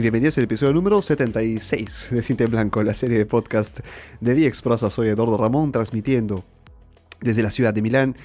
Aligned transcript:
y 0.00 0.02
bienvenidos 0.02 0.38
al 0.38 0.44
episodio 0.44 0.72
número 0.72 1.02
76 1.02 2.08
de 2.12 2.22
Cinta 2.22 2.44
en 2.44 2.50
Blanco, 2.50 2.82
la 2.82 2.94
serie 2.94 3.18
de 3.18 3.26
podcast 3.26 3.80
de 4.20 4.46
Exprasa. 4.46 4.88
Soy 4.88 5.10
Eduardo 5.10 5.36
Ramón, 5.36 5.72
transmitiendo 5.72 6.42
desde 7.20 7.42
la 7.42 7.50
ciudad 7.50 7.74
de 7.74 7.82
Milán. 7.82 8.16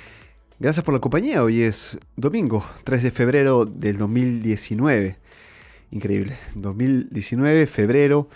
Gracias 0.57 0.85
por 0.85 0.93
la 0.93 1.01
compañía. 1.01 1.43
Hoy 1.43 1.63
es 1.63 1.99
domingo, 2.15 2.63
3 2.85 3.03
de 3.03 3.11
febrero 3.11 3.65
del 3.65 3.97
2019. 3.97 5.17
Increíble. 5.91 6.37
2019, 6.55 7.67
febrero. 7.67 8.29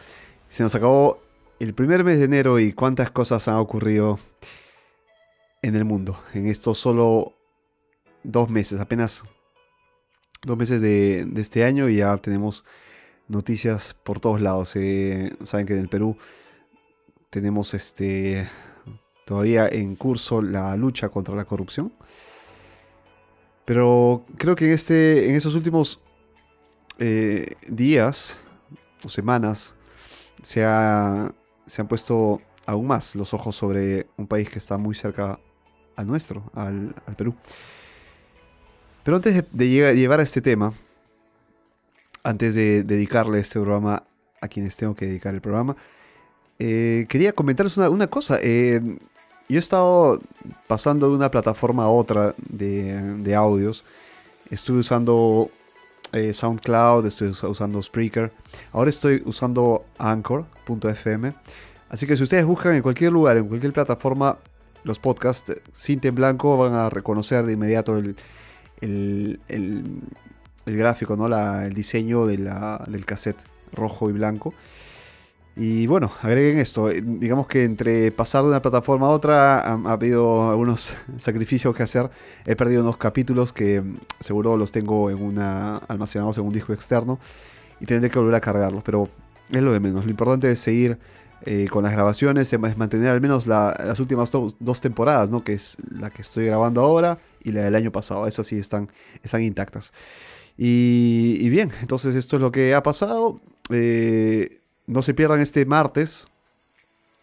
Se 0.50 0.62
nos 0.62 0.76
acabó 0.76 1.22
el 1.62 1.74
primer 1.74 2.04
mes 2.04 2.18
de 2.20 2.26
enero 2.26 2.60
y 2.60 2.74
cuántas 2.74 3.10
cosas 3.10 3.48
han 3.48 3.56
ocurrido 3.56 4.20
en 5.62 5.78
el 5.78 5.86
mundo 5.86 6.22
en 6.34 6.48
estos 6.48 6.78
solo 6.78 7.36
dos 8.22 8.50
meses, 8.50 8.82
apenas 8.82 9.24
dos 10.42 10.58
meses 10.58 10.82
de, 10.82 11.26
este 11.38 11.64
año 11.64 11.88
ya 11.88 12.18
tenemos 12.18 12.66
noticias 13.30 13.94
por 14.04 14.20
todos 14.20 14.42
lados. 14.42 14.76
Eh, 14.76 15.36
saben 15.46 15.66
que 15.66 15.74
en 15.74 15.80
el 15.80 15.88
Perú 15.88 16.18
tenemos 17.30 17.74
este 17.74 18.50
todavía 19.26 19.68
en 19.68 19.96
curso 19.96 20.42
la 20.42 20.76
lucha 20.76 21.10
contra 21.10 21.36
la 21.36 21.46
corrupción. 21.46 21.94
Pero 23.64 24.26
creo 24.38 24.56
que 24.56 24.66
en, 24.66 24.72
este, 24.72 25.30
en 25.30 25.36
esos 25.36 25.54
últimos 25.56 26.02
eh, 26.98 27.56
días 27.68 28.40
o 29.06 29.10
semanas 29.10 29.76
se, 30.42 30.62
se 31.68 31.82
han 31.82 31.88
puesto 31.88 32.42
aún 32.66 32.88
más 32.88 33.16
los 33.16 33.34
ojos 33.34 33.56
sobre 33.56 34.08
un 34.18 34.28
país 34.28 34.50
que 34.50 34.58
está 34.58 34.78
muy 34.78 34.96
cerca 34.96 35.40
al 35.96 36.08
nuestro, 36.08 36.52
al 36.56 36.94
Perú. 37.16 37.36
Pero 39.04 39.18
antes 39.18 39.44
de, 39.52 39.70
llevar 39.96 40.20
a 40.20 40.24
este 40.24 40.42
tema, 40.42 40.74
antes 42.24 42.56
de 42.56 42.84
dedicarle 42.84 43.40
este 43.40 43.60
programa 43.60 44.04
a 44.42 44.48
quienes 44.48 44.76
tengo 44.76 44.96
que 44.96 45.06
dedicar 45.06 45.34
el 45.34 45.42
programa, 45.42 45.76
eh, 46.60 47.06
quería 47.10 47.32
comentarles 47.32 47.78
una, 47.78 48.08
cosa. 48.08 48.38
Eh, 48.42 48.82
yo 49.48 49.58
he 49.58 49.60
estado 49.60 50.22
pasando 50.68 51.10
de 51.10 51.16
una 51.16 51.32
plataforma 51.32 51.86
a 51.86 51.90
otra 51.90 52.36
de, 52.50 53.36
audios. 53.36 53.86
Estuve 54.50 54.80
usando 54.80 55.50
eh, 56.12 56.34
SoundCloud, 56.34 57.06
estoy 57.06 57.30
usando 57.30 57.82
Spreaker. 57.82 58.32
Ahora 58.72 58.90
estoy 58.90 59.24
usando 59.26 59.86
Anchor.fm. 59.98 61.34
Así 61.90 62.06
que 62.06 62.16
si 62.16 62.24
ustedes 62.24 62.46
buscan 62.46 62.76
en 62.76 62.82
cualquier 62.82 63.12
lugar, 63.12 63.38
en 63.38 63.48
cualquier 63.48 63.74
plataforma, 63.74 64.38
los 64.84 65.00
podcasts, 65.00 65.54
Cinta 65.74 66.08
en 66.08 66.16
Blanco, 66.16 66.58
van 66.58 66.74
a 66.74 66.90
reconocer 66.90 67.46
de 67.46 67.54
inmediato 67.54 67.98
el, 67.98 68.16
el, 68.82 69.40
gráfico, 70.76 71.16
¿no? 71.16 71.28
el 71.62 71.74
diseño 71.74 72.26
del 72.26 73.06
cassette 73.06 73.40
rojo 73.74 74.10
y 74.10 74.14
blanco. 74.14 74.54
Y 75.56 75.88
bueno, 75.88 76.12
agreguen 76.22 76.60
esto. 76.60 76.90
Eh, 76.90 77.04
digamos 77.04 77.48
que 77.48 77.66
entre 77.66 78.12
pasar 78.12 78.44
de 78.44 78.50
una 78.50 78.62
plataforma 78.62 79.08
a 79.08 79.10
otra 79.10 79.60
ha, 79.60 79.74
habido 79.92 80.50
algunos 80.50 80.94
sacrificios 81.18 81.76
que 81.76 81.84
hacer. 81.84 82.10
He 82.46 82.56
perdido 82.56 82.82
unos 82.82 82.96
capítulos 82.96 83.52
que 83.52 83.82
mm, 83.82 83.98
seguro 84.22 84.56
los 84.56 84.72
tengo 84.72 85.10
en 85.10 85.22
una 85.22 85.78
almacenados 85.78 86.38
en 86.38 86.46
un 86.46 86.54
disco 86.54 86.72
externo 86.72 87.20
y 87.82 87.86
tendré 87.86 88.10
que 88.10 88.20
volver 88.20 88.36
a 88.36 88.40
cargarlos. 88.40 88.84
Pero 88.86 89.10
es 89.50 89.62
lo 89.62 89.74
de 89.74 89.82
menos. 89.82 90.06
Lo 90.06 90.12
importante 90.12 90.50
es 90.50 90.60
seguir 90.60 90.98
eh, 91.46 91.68
con 91.70 91.84
las 91.84 91.92
grabaciones, 91.92 92.54
es 92.54 92.78
mantener 92.78 93.10
al 93.10 93.20
menos 93.20 93.46
las 93.46 94.00
últimas 94.00 94.32
dos 94.32 94.82
temporadas, 94.82 95.30
¿no? 95.30 95.44
Que 95.44 95.54
es 95.54 95.76
la 95.92 96.10
que 96.10 96.22
estoy 96.22 96.46
grabando 96.46 96.82
ahora 96.82 97.18
y 97.44 97.52
la 97.52 97.64
del 97.64 97.76
año 97.76 97.92
pasado. 97.92 98.28
Esas 98.28 98.48
sí 98.48 98.58
están, 98.58 98.90
están 99.24 99.44
intactas. 99.44 99.92
Y, 100.62 101.48
bien, 101.48 101.72
entonces 101.80 102.16
esto 102.16 102.36
es 102.36 102.42
lo 102.42 102.52
que 102.52 102.74
ha 102.76 102.84
pasado. 102.84 103.40
Eh, 103.70 104.60
no 104.88 105.02
se 105.02 105.14
pierdan 105.14 105.40
este 105.40 105.66
martes. 105.66 106.28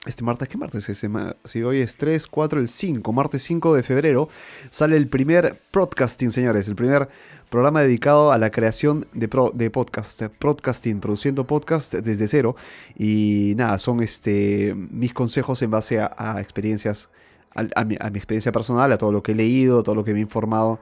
Este 0.07 0.25
martes, 0.25 0.49
¿qué 0.49 0.57
martes 0.57 0.89
es? 0.89 1.05
Si 1.45 1.63
hoy 1.63 1.81
es 1.81 1.99
3, 1.99 2.29
4, 2.29 2.61
el 2.61 2.71
5, 2.71 3.13
martes 3.13 3.43
5 3.43 3.75
de 3.75 3.83
febrero, 3.83 4.31
sale 4.71 4.97
el 4.97 5.09
primer 5.09 5.61
podcasting, 5.71 6.31
señores. 6.31 6.67
El 6.69 6.77
primer 6.77 7.11
programa 7.51 7.83
dedicado 7.83 8.33
a 8.33 8.39
la 8.39 8.51
creación 8.51 9.07
de, 9.13 9.29
de 9.53 9.71
podcast. 9.71 10.23
Podcasting, 10.39 11.01
produciendo 11.01 11.47
podcast 11.47 11.93
desde 11.93 12.29
cero. 12.29 12.57
Y 12.97 13.53
nada, 13.59 13.79
son 13.79 14.03
este, 14.03 14.75
mis 14.75 15.13
consejos 15.13 15.61
en 15.61 15.73
base 15.73 16.01
a 16.01 16.41
experiencias 16.41 17.11
a, 17.57 17.85
mi, 17.85 17.95
experiencia 17.95 18.53
personal, 18.53 18.93
a 18.93 18.99
todo 18.99 19.13
lo 19.13 19.23
que 19.23 19.33
he 19.33 19.35
leído, 19.35 19.83
todo 19.83 19.95
lo 19.95 20.05
que 20.05 20.13
me 20.13 20.19
he 20.19 20.23
informado. 20.23 20.79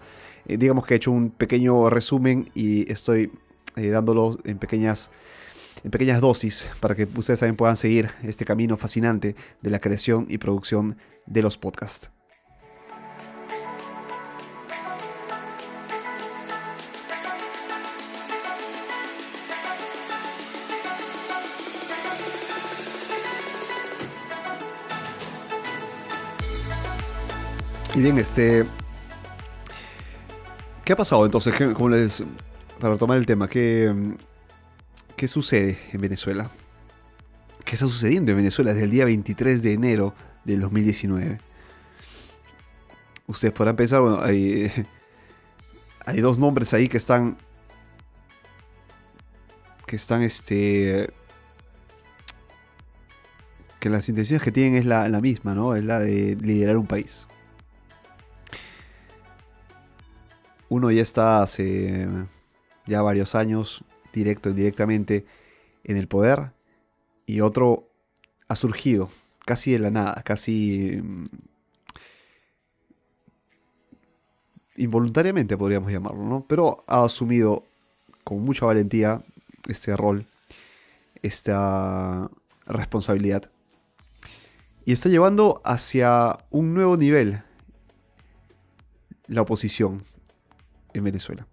Eh, 0.47 0.57
digamos 0.57 0.87
que 0.87 0.95
he 0.95 0.97
hecho 0.97 1.11
un 1.11 1.31
pequeño 1.31 1.89
resumen 1.91 2.51
y 2.55 2.91
estoy 2.91 3.31
eh, 3.77 3.89
dándolo 3.89 4.39
en 4.45 4.59
pequeñas, 4.59 5.11
en 5.83 5.91
pequeñas 5.91 6.21
dosis 6.21 6.69
para 6.81 6.95
que 6.95 7.09
ustedes 7.17 7.41
también 7.41 7.57
puedan 7.57 7.77
seguir 7.77 8.11
este 8.23 8.45
camino 8.45 8.77
fascinante 8.77 9.37
de 9.63 9.71
la 9.71 9.81
creación 9.81 10.27
y 10.29 10.39
producción 10.39 10.97
de 11.27 11.43
los 11.43 11.57
podcasts. 11.57 12.11
Y 27.95 28.01
bien, 28.01 28.19
este. 28.19 28.65
¿Qué 30.85 30.93
ha 30.93 30.97
pasado 30.97 31.25
entonces? 31.25 31.55
¿Cómo 31.75 31.91
les, 31.91 32.25
para 32.81 32.97
tomar 32.97 33.17
el 33.17 33.25
tema, 33.25 33.49
¿qué, 33.49 33.95
¿qué 35.17 35.29
sucede 35.29 35.79
en 35.93 36.01
Venezuela? 36.01 36.51
¿Qué 37.65 37.77
está 37.77 37.87
sucediendo 37.87 38.33
en 38.33 38.39
Venezuela 38.39 38.73
desde 38.73 38.85
el 38.85 38.91
día 38.91 39.05
23 39.05 39.63
de 39.63 39.73
enero 39.73 40.15
del 40.45 40.61
2019? 40.61 41.39
Ustedes 43.29 43.55
podrán 43.55 43.77
pensar, 43.77 44.01
bueno, 44.01 44.21
hay, 44.21 44.71
hay 46.05 46.21
dos 46.21 46.39
nombres 46.41 46.75
ahí 46.75 46.89
que 46.89 46.99
están. 46.99 47.37
que 49.87 49.95
están 49.95 50.23
este. 50.23 51.11
que 53.79 53.89
las 53.89 54.09
intenciones 54.09 54.43
que 54.43 54.51
tienen 54.51 54.75
es 54.75 54.85
la, 54.85 55.09
la 55.09 55.21
misma, 55.21 55.55
¿no? 55.55 55.77
Es 55.77 55.85
la 55.85 56.01
de 56.01 56.37
liderar 56.41 56.77
un 56.77 56.89
país. 56.89 57.29
Uno 60.69 60.91
ya 60.91 61.03
está 61.03 61.43
hace 61.43 62.09
ya 62.87 63.03
varios 63.03 63.35
años, 63.35 63.85
directo 64.13 64.49
e 64.49 64.53
indirectamente, 64.53 65.27
en 65.85 65.97
el 65.97 66.09
poder, 66.09 66.53
y 67.27 67.41
otro 67.41 67.89
ha 68.49 68.57
surgido 68.57 69.11
casi 69.45 69.73
de 69.73 69.79
la 69.79 69.91
nada, 69.91 70.23
casi 70.25 71.01
mm, 71.03 71.27
involuntariamente 74.77 75.57
podríamos 75.57 75.93
llamarlo, 75.93 76.25
¿no? 76.25 76.47
Pero 76.49 76.85
ha 76.87 77.05
asumido 77.05 77.65
con 78.25 78.41
mucha 78.41 78.67
valentía 78.67 79.23
este 79.69 79.97
rol, 79.97 80.27
esta 81.23 82.31
responsabilidad. 82.67 83.51
Y 84.87 84.93
está 84.93 85.09
llevando 85.09 85.63
hacia 85.65 86.39
un 86.51 86.75
nuevo 86.75 86.97
nivel 86.97 87.43
la 89.27 89.43
oposición 89.43 90.05
en 90.95 91.05
Venezuela. 91.05 91.47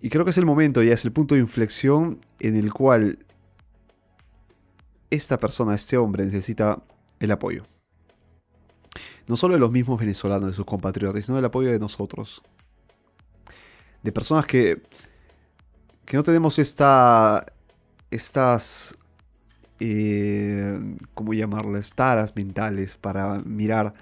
Y 0.00 0.10
creo 0.10 0.24
que 0.24 0.30
es 0.30 0.38
el 0.38 0.46
momento, 0.46 0.82
ya 0.82 0.94
es 0.94 1.04
el 1.04 1.12
punto 1.12 1.34
de 1.34 1.40
inflexión 1.40 2.20
en 2.38 2.56
el 2.56 2.72
cual 2.72 3.18
esta 5.10 5.38
persona, 5.38 5.74
este 5.74 5.96
hombre, 5.96 6.24
necesita 6.24 6.82
el 7.20 7.30
apoyo. 7.30 7.64
No 9.26 9.36
solo 9.36 9.54
de 9.54 9.60
los 9.60 9.72
mismos 9.72 9.98
venezolanos, 9.98 10.50
de 10.50 10.54
sus 10.54 10.66
compatriotas, 10.66 11.24
sino 11.24 11.38
el 11.38 11.44
apoyo 11.44 11.70
de 11.70 11.78
nosotros. 11.78 12.42
De 14.02 14.12
personas 14.12 14.44
que, 14.46 14.82
que 16.04 16.16
no 16.16 16.22
tenemos 16.22 16.58
esta, 16.58 17.46
estas, 18.10 18.94
eh, 19.80 20.78
¿cómo 21.14 21.32
llamarlas? 21.32 21.92
Taras 21.94 22.36
mentales 22.36 22.96
para 22.96 23.38
mirar 23.40 23.94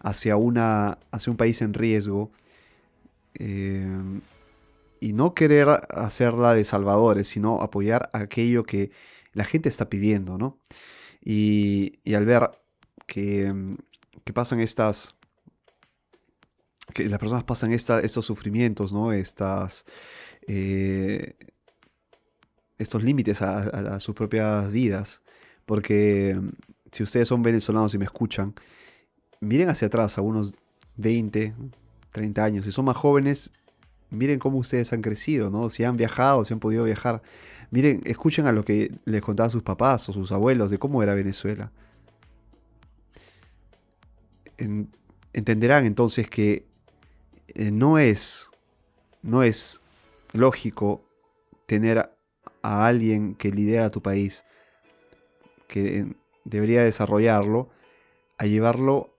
hacia, 0.00 0.36
una, 0.36 0.98
hacia 1.10 1.30
un 1.30 1.38
país 1.38 1.62
en 1.62 1.72
riesgo 1.72 2.30
Em, 3.38 4.22
y 5.00 5.12
no 5.12 5.34
querer 5.34 5.68
hacerla 5.90 6.54
de 6.54 6.64
salvadores, 6.64 7.28
sino 7.28 7.60
apoyar 7.60 8.10
aquello 8.12 8.64
que 8.64 8.90
la 9.32 9.44
gente 9.44 9.68
está 9.68 9.90
pidiendo, 9.90 10.38
¿no? 10.38 10.58
Y, 11.22 12.00
al 12.14 12.24
ver 12.24 12.50
que, 13.06 13.46
em, 13.46 13.76
que, 14.24 14.32
pasan 14.32 14.60
estas, 14.60 15.14
que 16.94 17.08
las 17.08 17.18
personas 17.18 17.44
pasan 17.44 17.72
estos 17.72 18.24
sufrimientos, 18.24 18.92
¿no? 18.92 19.12
Estas, 19.12 19.84
eh, 20.48 21.34
estos 22.78 23.02
límites 23.02 23.42
a, 23.42 24.00
sus 24.00 24.14
propias 24.14 24.72
vidas, 24.72 25.22
porque 25.66 26.30
em, 26.30 26.52
si 26.92 27.02
ustedes 27.02 27.28
son 27.28 27.42
venezolanos 27.42 27.94
y 27.94 27.98
me 27.98 28.04
escuchan, 28.06 28.54
miren 29.40 29.68
hacia 29.68 29.88
atrás 29.88 30.18
a 30.18 30.22
unos 30.22 30.54
20, 30.96 31.54
30 32.16 32.44
años. 32.44 32.64
Si 32.64 32.72
son 32.72 32.86
más 32.86 32.96
jóvenes, 32.96 33.50
miren 34.08 34.38
cómo 34.38 34.56
ustedes 34.56 34.90
han 34.94 35.02
crecido, 35.02 35.50
¿no? 35.50 35.68
Si 35.68 35.84
han 35.84 35.98
viajado, 35.98 36.46
si 36.46 36.54
han 36.54 36.60
podido 36.60 36.84
viajar. 36.84 37.20
Miren, 37.70 38.00
escuchen 38.06 38.46
a 38.46 38.52
lo 38.52 38.64
que 38.64 38.90
les 39.04 39.20
contaban 39.20 39.50
sus 39.50 39.62
papás 39.62 40.08
o 40.08 40.14
sus 40.14 40.32
abuelos 40.32 40.70
de 40.70 40.78
cómo 40.78 41.02
era 41.02 41.14
Venezuela. 41.14 41.70
entenderán 45.34 45.84
entonces 45.84 46.30
que 46.30 46.64
eh, 47.48 47.70
no 47.70 47.98
es 47.98 48.50
no 49.22 49.42
es 49.42 49.82
lógico 50.32 51.04
tener 51.66 51.98
a, 52.62 52.86
alguien 52.86 53.34
que 53.34 53.50
lidera 53.50 53.90
tu 53.90 54.00
país, 54.00 54.44
que 55.68 56.06
debería 56.44 56.82
desarrollarlo, 56.82 57.68
a 58.38 58.46
llevarlo 58.46 59.15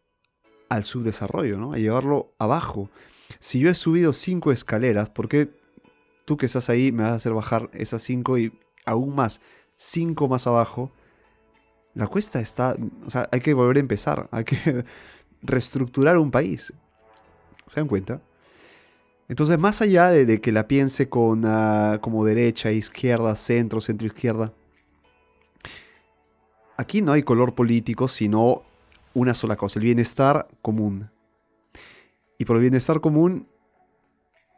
al 0.70 0.84
subdesarrollo, 0.84 1.58
¿no? 1.58 1.74
A 1.74 1.78
llevarlo 1.78 2.34
abajo. 2.40 2.90
Si 3.40 3.60
yo 3.60 3.70
he 3.70 3.76
subido 3.76 4.14
cinco 4.14 4.52
escaleras, 4.52 5.10
¿por 5.10 5.28
qué 5.28 5.50
tú 6.26 6.38
que 6.38 6.46
estás 6.46 6.70
ahí 6.70 6.92
me 6.92 7.04
vas 7.04 7.12
a 7.12 7.16
hacer 7.16 7.34
bajar 7.34 7.70
esas 7.74 8.02
cinco 8.02 8.38
y 8.38 8.58
aún 8.86 9.16
más, 9.16 9.42
cinco 9.76 10.28
más 10.28 10.48
abajo? 10.48 10.92
La 11.94 12.08
cuesta 12.08 12.40
está, 12.40 12.76
o 13.06 13.10
sea, 13.10 13.28
hay 13.32 13.40
que 13.40 13.54
volver 13.54 13.78
a 13.78 13.80
empezar, 13.80 14.30
hay 14.32 14.44
que 14.44 14.86
reestructurar 15.42 16.18
un 16.18 16.32
país. 16.32 16.74
¿Se 17.66 17.80
dan 17.80 17.88
cuenta? 17.88 18.22
Entonces, 19.30 19.58
más 19.60 19.82
allá 19.82 20.10
de, 20.10 20.40
que 20.40 20.52
la 20.52 20.68
piense 20.68 21.10
con, 21.10 21.44
ah, 21.46 22.00
como 22.02 22.24
derecha, 22.24 22.72
izquierda, 22.72 23.36
centro, 23.36 23.82
centro, 23.82 24.08
izquierda, 24.08 24.54
aquí 26.78 27.02
no 27.02 27.12
hay 27.12 27.24
color 27.24 27.54
político, 27.54 28.08
sino 28.08 28.64
una 29.18 29.34
sola 29.34 29.56
cosa, 29.56 29.80
el 29.80 29.86
bienestar 29.86 30.48
común. 30.62 31.10
Y 32.38 32.46
por 32.46 32.56
el 32.56 32.62
bienestar 32.62 33.02
común, 33.02 33.48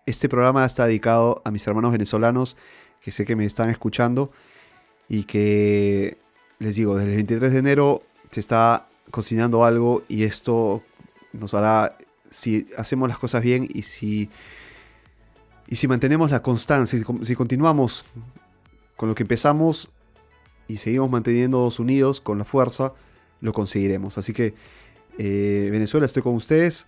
este 0.05 0.27
programa 0.27 0.65
está 0.65 0.85
dedicado 0.85 1.41
a 1.45 1.51
mis 1.51 1.65
hermanos 1.65 1.93
venezolanos, 1.93 2.57
que 2.99 3.11
sé 3.11 3.23
que 3.23 3.37
me 3.37 3.45
están 3.45 3.69
escuchando, 3.69 4.31
y 5.07 5.23
que, 5.23 6.17
les 6.59 6.75
digo, 6.75 6.97
desde 6.97 7.11
el 7.11 7.15
23 7.15 7.53
de 7.53 7.59
enero 7.59 8.03
se 8.31 8.41
está 8.41 8.89
cocinando 9.11 9.63
algo 9.63 10.03
y 10.09 10.23
esto 10.23 10.83
nos 11.31 11.53
hará 11.53 11.97
si 12.29 12.67
hacemos 12.77 13.07
las 13.07 13.17
cosas 13.17 13.41
bien 13.41 13.65
y 13.73 13.83
si, 13.83 14.29
y 15.67 15.77
si 15.77 15.87
mantenemos 15.87 16.31
la 16.31 16.41
constancia, 16.41 16.99
si, 17.23 17.35
continuamos 17.35 18.03
con 18.97 19.07
lo 19.07 19.15
que 19.15 19.23
empezamos 19.23 19.89
y 20.67 20.77
seguimos 20.77 21.09
manteniéndonos 21.09 21.79
unidos 21.79 22.19
con 22.19 22.37
la 22.37 22.43
fuerza, 22.43 22.93
lo 23.41 23.53
conseguiremos. 23.53 24.17
Así 24.17 24.33
que 24.33 24.53
eh, 25.17 25.69
Venezuela, 25.71 26.05
estoy 26.05 26.23
con 26.23 26.35
ustedes. 26.35 26.87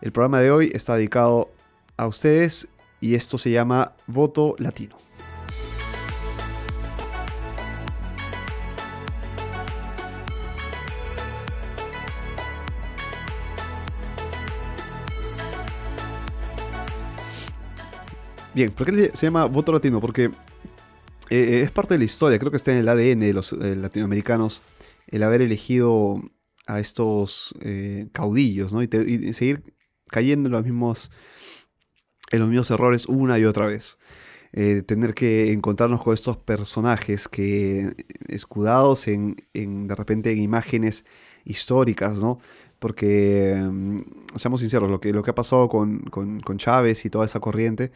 El 0.00 0.12
programa 0.12 0.40
de 0.40 0.50
hoy 0.50 0.70
está 0.74 0.96
dedicado 0.96 1.50
a 1.96 2.06
ustedes 2.06 2.68
y 3.00 3.14
esto 3.14 3.38
se 3.38 3.50
llama 3.50 3.92
Voto 4.06 4.56
Latino. 4.58 5.02
Bien, 18.54 18.70
¿por 18.70 18.86
qué 18.86 19.10
se 19.14 19.26
llama 19.26 19.46
voto 19.46 19.72
latino? 19.72 20.00
Porque 20.00 20.30
eh, 21.30 21.62
es 21.64 21.70
parte 21.70 21.94
de 21.94 21.98
la 21.98 22.04
historia, 22.04 22.38
creo 22.38 22.50
que 22.50 22.58
está 22.58 22.70
en 22.70 22.78
el 22.78 22.88
ADN 22.88 23.20
de 23.20 23.32
los 23.32 23.52
eh, 23.54 23.76
latinoamericanos 23.76 24.60
el 25.12 25.22
haber 25.22 25.42
elegido 25.42 26.20
a 26.66 26.80
estos 26.80 27.54
eh, 27.60 28.08
caudillos, 28.12 28.72
¿no? 28.72 28.82
Y, 28.82 28.88
seguir 29.32 29.62
cayendo 30.08 30.48
en 30.48 30.52
los 30.52 30.64
mismos, 30.64 31.12
en 32.32 32.40
los 32.40 32.48
mismos 32.48 32.70
errores 32.72 33.06
una 33.06 33.38
y 33.38 33.44
otra 33.44 33.66
vez. 33.66 33.98
tener 34.52 35.14
que 35.14 35.52
encontrarnos 35.52 36.02
con 36.02 36.12
estos 36.12 36.36
personajes 36.36 37.28
que 37.28 37.94
escudados 38.28 39.08
en, 39.08 39.36
de 39.54 39.94
repente 39.94 40.32
en 40.32 40.42
imágenes 40.42 41.04
históricas, 41.44 42.18
¿no? 42.18 42.40
Porque, 42.78 43.56
mm, 43.56 44.00
seamos 44.36 44.60
sinceros, 44.60 44.90
lo 44.90 45.00
que, 45.00 45.12
lo 45.12 45.22
que 45.22 45.30
ha 45.30 45.34
pasado 45.34 45.68
con, 45.68 46.00
con 46.10 46.58
Chávez 46.58 47.04
y 47.06 47.10
toda 47.10 47.24
esa 47.26 47.40
corriente 47.40 47.92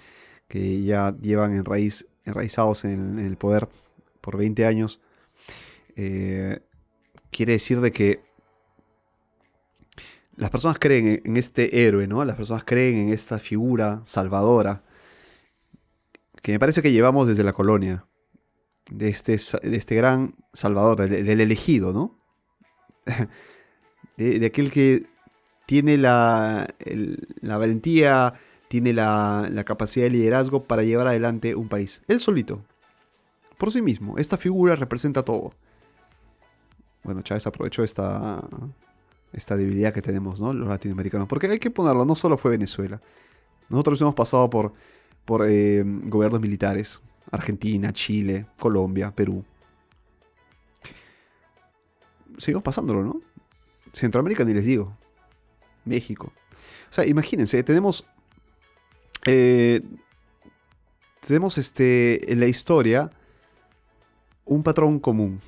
que 0.48 0.82
ya 0.82 1.16
llevan 1.20 1.54
en 1.54 1.64
raíz, 1.64 2.06
enraizados 2.24 2.84
en, 2.84 3.18
el 3.18 3.36
poder 3.36 3.68
por 4.20 4.36
20 4.36 4.66
años, 4.66 5.00
eh, 5.96 6.60
quiere 7.36 7.52
decir 7.52 7.80
de 7.80 7.92
que 7.92 8.20
las 10.36 10.50
personas 10.50 10.78
creen 10.78 11.20
en 11.24 11.36
este 11.36 11.86
héroe, 11.86 12.06
¿no? 12.06 12.24
Las 12.24 12.36
personas 12.36 12.64
creen 12.64 13.08
en 13.08 13.12
esta 13.12 13.38
figura 13.38 14.00
salvadora 14.04 14.82
que 16.42 16.52
me 16.52 16.58
parece 16.58 16.80
que 16.80 16.92
llevamos 16.92 17.28
desde 17.28 17.42
la 17.42 17.52
colonia, 17.52 18.06
de 18.90 19.08
este, 19.08 19.36
de 19.62 19.76
este 19.76 19.96
gran 19.96 20.36
salvador, 20.52 21.08
del, 21.08 21.40
elegido, 21.40 21.92
¿no? 21.92 22.18
De, 24.16 24.46
aquel 24.46 24.70
que 24.70 25.06
tiene 25.66 25.98
la, 25.98 26.74
la 27.42 27.58
valentía, 27.58 28.32
tiene 28.68 28.94
la, 28.94 29.62
capacidad 29.66 30.06
de 30.06 30.10
liderazgo 30.10 30.64
para 30.64 30.84
llevar 30.84 31.08
adelante 31.08 31.54
un 31.54 31.68
país. 31.68 32.02
Él 32.08 32.20
solito, 32.20 32.64
por 33.58 33.72
sí 33.72 33.82
mismo. 33.82 34.16
Esta 34.16 34.38
figura 34.38 34.74
representa 34.74 35.22
todo. 35.22 35.52
Bueno, 37.06 37.22
Chávez 37.22 37.46
aprovechó 37.46 37.84
esta, 37.84 38.42
esta 39.32 39.56
debilidad 39.56 39.94
que 39.94 40.02
tenemos, 40.02 40.40
¿no? 40.40 40.52
Los 40.52 40.68
latinoamericanos. 40.68 41.28
Porque 41.28 41.46
hay 41.46 41.60
que 41.60 41.70
ponerlo, 41.70 42.04
no 42.04 42.16
solo 42.16 42.36
fue 42.36 42.50
Venezuela. 42.50 43.00
Nosotros 43.68 44.00
hemos 44.00 44.16
pasado 44.16 44.50
por, 44.50 44.72
por 45.24 45.46
eh, 45.48 45.84
gobiernos 45.84 46.40
militares. 46.40 47.00
Argentina, 47.30 47.92
Chile, 47.92 48.46
Colombia, 48.58 49.12
Perú. 49.14 49.44
Seguimos 52.38 52.64
pasándolo, 52.64 53.04
¿no? 53.04 53.20
Centroamérica 53.92 54.42
ni 54.42 54.52
les 54.52 54.64
digo. 54.64 54.92
México. 55.84 56.32
O 56.90 56.92
sea, 56.92 57.06
imagínense, 57.06 57.62
tenemos 57.62 58.04
eh, 59.26 59.80
tenemos 61.24 61.56
este, 61.56 62.32
en 62.32 62.40
la 62.40 62.46
historia 62.46 63.12
un 64.44 64.64
patrón 64.64 64.98
común. 64.98 65.40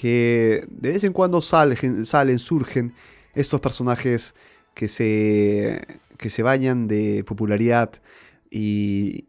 Que 0.00 0.64
de 0.70 0.92
vez 0.92 1.02
en 1.02 1.12
cuando 1.12 1.40
salen, 1.40 2.06
salen 2.06 2.38
surgen 2.38 2.94
estos 3.34 3.60
personajes 3.60 4.34
que 4.74 4.86
se, 4.86 5.84
que 6.16 6.30
se 6.30 6.42
bañan 6.42 6.86
de 6.86 7.24
popularidad 7.24 7.90
y, 8.48 9.26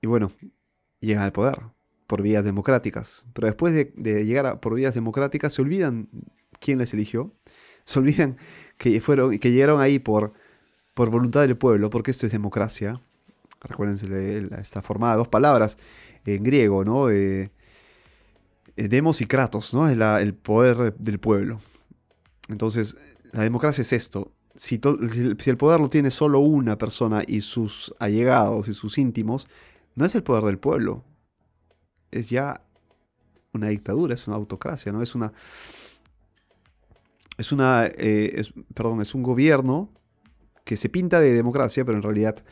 y 0.00 0.06
bueno, 0.06 0.32
llegan 1.00 1.24
al 1.24 1.32
poder 1.32 1.58
por 2.06 2.22
vías 2.22 2.44
democráticas. 2.44 3.26
Pero 3.34 3.46
después 3.46 3.74
de, 3.74 4.24
llegar 4.24 4.60
por 4.60 4.74
vías 4.74 4.94
democráticas 4.94 5.52
se 5.52 5.60
olvidan 5.60 6.08
quién 6.58 6.78
les 6.78 6.94
eligió, 6.94 7.34
se 7.84 7.98
olvidan 7.98 8.38
que, 8.78 9.00
fueron, 9.02 9.38
que 9.38 9.52
llegaron 9.52 9.82
ahí 9.82 9.98
por 9.98 10.32
por 10.94 11.10
voluntad 11.10 11.40
del 11.42 11.56
pueblo, 11.56 11.90
porque 11.90 12.10
esto 12.10 12.26
es 12.26 12.32
democracia. 12.32 13.00
Recuérdense, 13.62 14.06
está 14.60 14.82
formada 14.82 15.16
dos 15.16 15.28
palabras 15.28 15.78
en 16.26 16.42
griego, 16.42 16.84
¿no? 16.84 17.10
Eh, 17.10 17.50
demos 18.76 19.20
y 19.20 19.26
kratos, 19.26 19.74
¿no? 19.74 19.88
Es 19.88 19.98
el 20.22 20.34
poder 20.34 20.94
del 20.96 21.18
pueblo. 21.18 21.60
Entonces, 22.48 22.96
la 23.32 23.42
democracia 23.42 23.82
es 23.82 23.92
esto. 23.92 24.32
Si, 24.56 24.80
el 24.82 25.56
poder 25.56 25.80
lo 25.80 25.88
tiene 25.88 26.10
solo 26.10 26.40
una 26.40 26.76
persona 26.76 27.22
y 27.26 27.40
sus 27.40 27.94
allegados 27.98 28.68
y 28.68 28.74
sus 28.74 28.98
íntimos, 28.98 29.48
no 29.94 30.04
es 30.04 30.14
el 30.14 30.22
poder 30.22 30.44
del 30.44 30.58
pueblo. 30.58 31.04
Es 32.10 32.28
ya 32.28 32.62
una 33.52 33.68
dictadura, 33.68 34.14
es 34.14 34.26
una 34.26 34.36
autocracia, 34.36 34.92
¿no? 34.92 35.02
Es 35.02 35.14
una. 35.14 35.32
Es 37.38 37.52
una. 37.52 37.86
Eh, 37.86 38.42
perdón, 38.74 39.00
es 39.00 39.14
un 39.14 39.22
gobierno 39.22 39.92
que 40.64 40.76
se 40.76 40.88
pinta 40.88 41.20
de 41.20 41.32
democracia, 41.32 41.84
pero 41.84 41.96
en 41.96 42.02
realidad 42.02 42.44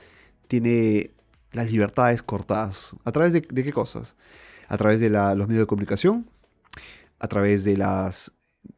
tiene 0.47 1.13
las 1.53 1.71
libertades 1.71 2.23
cortadas. 2.23 2.97
¿A 3.05 3.13
través 3.13 3.33
de, 3.33 3.43
qué 3.43 3.73
cosas? 3.73 4.17
A 4.69 4.77
través 4.77 5.01
de 5.01 5.11
los 5.11 5.49
medios 5.49 5.63
de 5.63 5.67
comunicación, 5.67 6.29
a 7.19 7.29
través 7.29 7.65
de 7.65 7.77
las. 7.77 8.33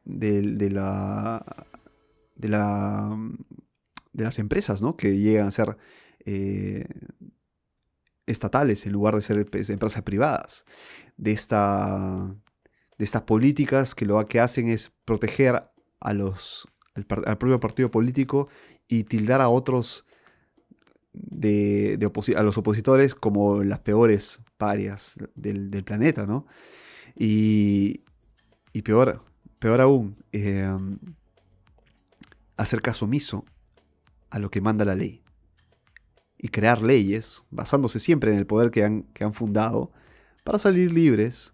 de, 0.04 0.70
la. 0.70 1.66
de 2.37 2.49
la. 2.49 3.18
de 4.12 4.25
las 4.25 4.38
empresas, 4.38 4.82
¿no? 4.82 4.97
Que 4.97 5.18
llegan 5.18 5.47
a 5.47 5.50
ser. 5.50 5.76
Eh, 6.25 6.87
estatales 8.26 8.87
en 8.87 8.92
lugar 8.92 9.16
de 9.16 9.23
ser 9.23 9.38
empresas 9.38 10.02
privadas. 10.02 10.64
De 11.16 11.32
esta. 11.32 12.35
de 12.99 13.04
estas 13.04 13.23
políticas 13.23 13.94
que 13.94 14.06
lo 14.06 14.25
que 14.26 14.40
hacen 14.40 14.68
es 14.68 14.92
proteger 15.04 15.64
a 15.99 16.12
los. 16.12 16.68
al 16.94 17.04
propio 17.04 17.61
partido 17.61 17.90
político 17.90 18.49
y 18.88 19.04
tildar 19.04 19.40
a 19.40 19.49
otros 19.49 20.04
de, 21.40 22.11
a 22.37 22.42
los 22.42 22.59
opositores 22.59 23.14
como 23.14 23.64
las 23.64 23.80
peores 23.80 24.42
parias 24.59 25.16
del, 25.35 25.70
planeta, 25.85 26.26
¿no? 26.26 26.47
Y, 27.16 28.04
y 28.73 28.82
peor, 28.82 29.25
peor 29.59 29.80
aún, 29.80 30.16
em, 30.32 30.99
hacer 32.56 32.82
caso 32.82 33.06
omiso 33.06 33.44
a 34.28 34.38
lo 34.38 34.50
que 34.50 34.61
manda 34.61 34.85
la 34.85 34.94
ley. 34.94 35.23
y 36.42 36.49
crear 36.49 36.80
leyes, 36.80 37.44
basándose 37.50 38.00
siempre 38.00 38.32
en 38.32 38.38
el 38.38 38.47
poder 38.47 38.70
que 38.70 38.82
han, 38.82 39.35
fundado, 39.35 39.92
para 40.42 40.59
salir 40.59 40.90
libres 40.90 41.52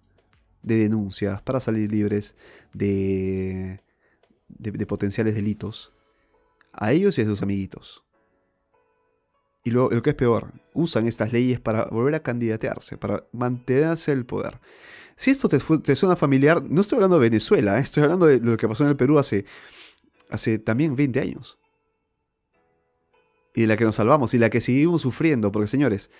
de 0.62 0.76
denuncias, 0.78 1.43
para 1.43 1.59
salir 1.59 1.90
libres 1.90 2.37
de, 2.73 3.81
de, 4.47 4.87
potenciales 4.87 5.35
delitos, 5.35 5.93
a 6.73 6.93
ellos 6.93 7.19
y 7.19 7.23
a 7.23 7.25
sus 7.25 7.43
amiguitos. 7.43 8.06
Y 9.66 9.73
lo, 9.73 9.90
lo, 9.90 10.00
que 10.00 10.11
es 10.11 10.16
peor, 10.16 10.52
usan 10.75 11.08
estas 11.08 11.32
leyes 11.32 11.58
para 11.58 11.87
volver 11.87 12.14
a 12.14 12.20
candidatearse, 12.20 12.96
para 12.99 13.26
mantenerse 13.32 14.12
el 14.12 14.25
poder. 14.25 14.61
Si 15.16 15.32
esto 15.32 15.49
te, 15.49 15.96
suena 15.96 16.14
familiar, 16.14 16.62
no 16.62 16.82
estoy 16.82 16.99
hablando 16.99 17.18
de 17.18 17.28
Venezuela, 17.28 17.76
¿eh? 17.76 17.82
estoy 17.82 18.04
hablando 18.04 18.26
de 18.26 18.38
lo 18.38 18.56
que 18.56 18.68
pasó 18.68 18.85
en 18.85 18.90
el 18.90 18.96
Perú 18.96 19.18
hace, 19.18 19.44
hace 20.30 20.61
también 20.61 20.94
20 20.94 21.18
años. 21.18 21.58
Y 23.56 23.62
de 23.62 23.66
la 23.66 23.76
que 23.76 23.85
nos 23.85 23.96
salvamos 23.96 24.35
y 24.35 24.38
la 24.38 24.50
que 24.50 24.61
seguimos 24.61 25.02
sufriendo, 25.02 25.50
porque 25.50 25.66
señores, 25.66 26.12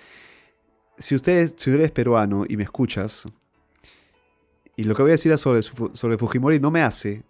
si, 0.99 1.15
ustedes, 1.15 1.55
si 1.57 1.71
eres 1.71 1.93
peruano 1.93 2.47
y 2.49 2.57
me 2.57 2.65
escuchas, 2.65 3.27
y 4.75 4.83
lo 4.83 4.97
que 4.97 5.03
voy 5.03 5.11
a 5.11 5.13
decir 5.13 5.39
sobre, 5.39 5.63
sobre 5.63 6.19
Fujimori 6.19 6.59
no 6.59 6.73
me 6.73 6.83
hace 6.83 7.23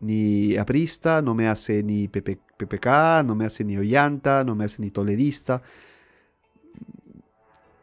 ni 0.00 0.56
aprista, 0.56 1.22
no 1.22 1.34
me 1.34 1.48
hace 1.48 1.82
ni 1.82 2.08
PPK, 2.08 3.22
no 3.24 3.34
me 3.34 3.46
hace 3.46 3.64
ni 3.64 3.76
Ollanta, 3.76 4.44
no 4.44 4.54
me 4.54 4.64
hace 4.64 4.82
ni 4.82 4.90
toledista. 4.90 5.62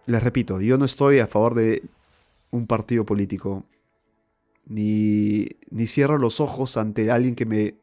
Les 0.05 0.21
repito, 0.21 0.59
yo 0.61 0.77
no 0.77 0.85
estoy 0.85 1.19
a 1.19 1.27
favor 1.27 1.55
de 1.55 1.83
un 2.51 2.67
partido 2.67 3.05
político, 3.05 3.65
ni, 4.65 5.47
ni 5.69 5.87
cierro 5.87 6.17
los 6.17 6.39
ojos 6.39 6.77
ante 6.77 7.09
alguien 7.09 7.35
que 7.35 7.45
me, 7.45 7.75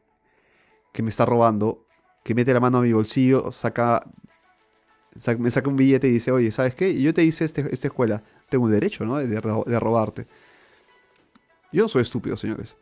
que 0.93 1.03
me 1.03 1.09
está 1.09 1.25
robando, 1.25 1.85
que 2.23 2.35
mete 2.35 2.53
la 2.53 2.59
mano 2.59 2.77
a 2.77 2.81
mi 2.81 2.93
bolsillo, 2.93 3.51
saca, 3.51 4.07
me 5.37 5.51
saca 5.51 5.69
un 5.69 5.75
billete 5.75 6.07
y 6.07 6.11
dice, 6.11 6.31
oye, 6.31 6.51
¿sabes 6.51 6.75
qué? 6.75 6.99
Yo 7.01 7.13
te 7.13 7.23
hice 7.23 7.43
este, 7.43 7.67
esta 7.73 7.87
escuela, 7.87 8.23
tengo 8.49 8.69
derecho, 8.69 9.03
¿no? 9.03 9.17
De, 9.17 9.27
de 9.27 9.79
robarte. 9.79 10.27
Yo 11.71 11.83
no 11.83 11.89
soy 11.89 12.03
estúpido, 12.03 12.37
señores. 12.37 12.77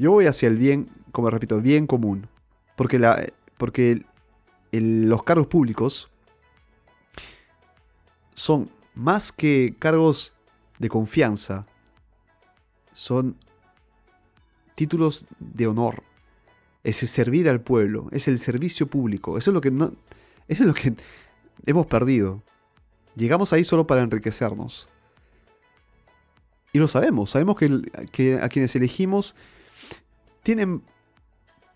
Yo 0.00 0.12
voy 0.12 0.24
hacia 0.24 0.48
el 0.48 0.56
bien, 0.56 0.88
como 1.12 1.28
repito, 1.28 1.60
bien 1.60 1.86
común. 1.86 2.26
Porque, 2.74 2.98
la, 2.98 3.22
porque 3.58 4.02
los 4.72 5.22
cargos 5.24 5.46
públicos 5.46 6.08
son 8.34 8.70
más 8.94 9.30
que 9.30 9.74
cargos 9.78 10.32
de 10.78 10.88
confianza, 10.88 11.66
son 12.94 13.36
títulos 14.74 15.26
de 15.38 15.66
honor. 15.66 16.02
Es 16.82 17.02
el 17.02 17.08
servir 17.10 17.46
al 17.50 17.60
pueblo, 17.60 18.08
es 18.10 18.26
el 18.26 18.38
servicio 18.38 18.86
público. 18.86 19.36
Eso 19.36 19.50
es 19.50 19.54
lo 19.54 19.60
que 19.60 19.70
no, 19.70 19.92
eso 20.48 20.62
es 20.62 20.66
lo 20.66 20.72
que 20.72 20.94
hemos 21.66 21.84
perdido. 21.84 22.42
Llegamos 23.16 23.52
ahí 23.52 23.64
solo 23.64 23.86
para 23.86 24.00
enriquecernos. 24.00 24.88
Y 26.72 26.78
lo 26.78 26.88
sabemos, 26.88 27.28
sabemos 27.28 27.58
que, 27.58 27.82
que 28.12 28.36
a 28.40 28.48
quienes 28.48 28.74
elegimos 28.74 29.34
tienen 30.42 30.82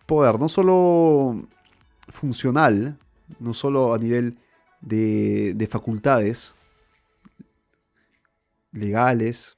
poder, 0.06 0.38
no 0.38 0.48
solo 0.48 1.46
funcional, 2.08 2.98
no 3.38 3.54
solo 3.54 3.94
a 3.94 3.98
nivel 3.98 4.38
de, 4.80 5.68
facultades 5.70 6.54
legales, 8.72 9.56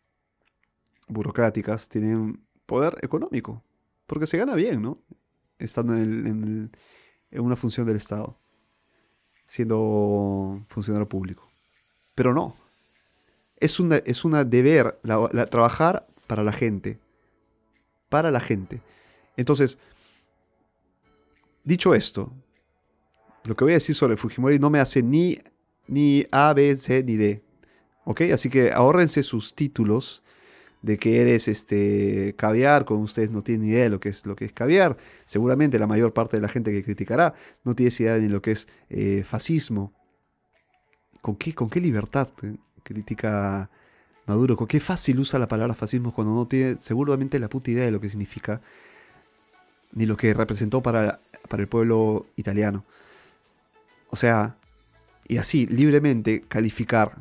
burocráticas, 1.09 1.89
tienen 1.89 2.41
poder 2.67 2.97
económico, 3.03 3.63
porque 4.07 4.27
se 4.27 4.39
gana 4.39 4.55
bien, 4.55 4.83
¿no? 4.83 4.99
Estando 5.59 5.95
en, 5.97 6.71
una 7.33 7.57
función 7.57 7.87
del 7.87 7.97
Estado, 7.97 8.39
siendo 9.45 10.65
funcionario 10.69 11.09
público. 11.09 11.49
Pero 12.15 12.33
no, 12.33 12.57
es 13.57 13.81
una, 13.81 13.97
es 13.97 14.25
una 14.25 14.45
deber 14.45 14.99
trabajar 15.51 16.07
para 16.27 16.43
la 16.43 16.53
gente, 16.53 16.99
para 18.09 18.31
la 18.31 18.41
gente. 18.41 18.83
Entonces, 19.37 19.79
dicho 21.65 21.95
esto, 21.95 22.33
lo 23.45 23.55
que 23.55 23.65
voy 23.65 23.73
a 23.73 23.77
decir 23.77 23.95
sobre 23.95 24.17
Fujimori 24.17 24.59
no 24.59 24.71
me 24.71 24.81
hace 24.81 25.03
ni, 25.03 25.39
ni 25.87 26.27
A, 26.31 26.53
B, 26.53 26.77
C, 26.77 27.03
ni 27.03 27.17
D. 27.17 27.43
¿Ok? 28.05 28.23
Así 28.33 28.49
que 28.49 28.73
ahórrense 28.73 29.23
sus 29.23 29.55
títulos 29.55 30.23
de 30.83 30.99
que 30.99 31.21
eres 31.21 31.49
este 31.49 32.35
caviar, 32.37 32.85
cuando 32.85 33.05
ustedes 33.05 33.31
no 33.31 33.43
tienen 33.43 33.67
ni 33.67 33.73
idea 33.73 33.85
de 33.85 33.91
lo 33.91 33.99
que 33.99 34.09
es 34.11 34.25
lo 34.25 34.37
que 34.37 34.45
es 34.45 34.53
caviar. 34.53 34.97
Seguramente 35.25 35.79
la 35.79 35.87
mayor 35.87 36.13
parte 36.13 36.37
de 36.37 36.41
la 36.41 36.49
gente 36.49 36.73
que 36.73 36.85
criticará 36.85 37.35
no 37.65 37.75
tiene 37.75 37.93
idea 37.99 38.15
de 38.15 38.29
lo 38.29 38.41
que 38.41 38.53
es 38.53 38.69
eh, 38.89 39.25
fascismo. 39.27 39.93
¿Con 41.21 41.35
qué, 41.35 41.55
¿Con 41.55 41.69
qué 41.69 41.81
libertad 41.81 42.29
critica 42.85 43.69
Maduro? 44.27 44.57
¿Con 44.57 44.67
qué 44.67 44.81
fácil 44.81 45.21
usa 45.21 45.39
la 45.39 45.49
palabra 45.49 45.75
fascismo 45.75 46.13
cuando 46.13 46.35
no 46.35 46.47
tiene 46.47 46.77
seguramente 46.77 47.39
la 47.39 47.49
puta 47.49 47.71
idea 47.71 47.85
de 47.85 47.91
lo 47.93 48.01
que 48.01 48.11
significa? 48.11 48.61
ni 49.97 50.07
lo 50.07 50.17
que 50.17 50.35
representó 50.35 50.83
para, 50.83 51.21
para 51.49 51.63
el 51.63 51.69
pueblo 51.69 52.27
italiano. 52.37 52.85
O 54.11 54.17
sea, 54.17 54.57
y 55.27 55.39
así, 55.39 55.67
libremente 55.67 56.43
calificar, 56.43 57.17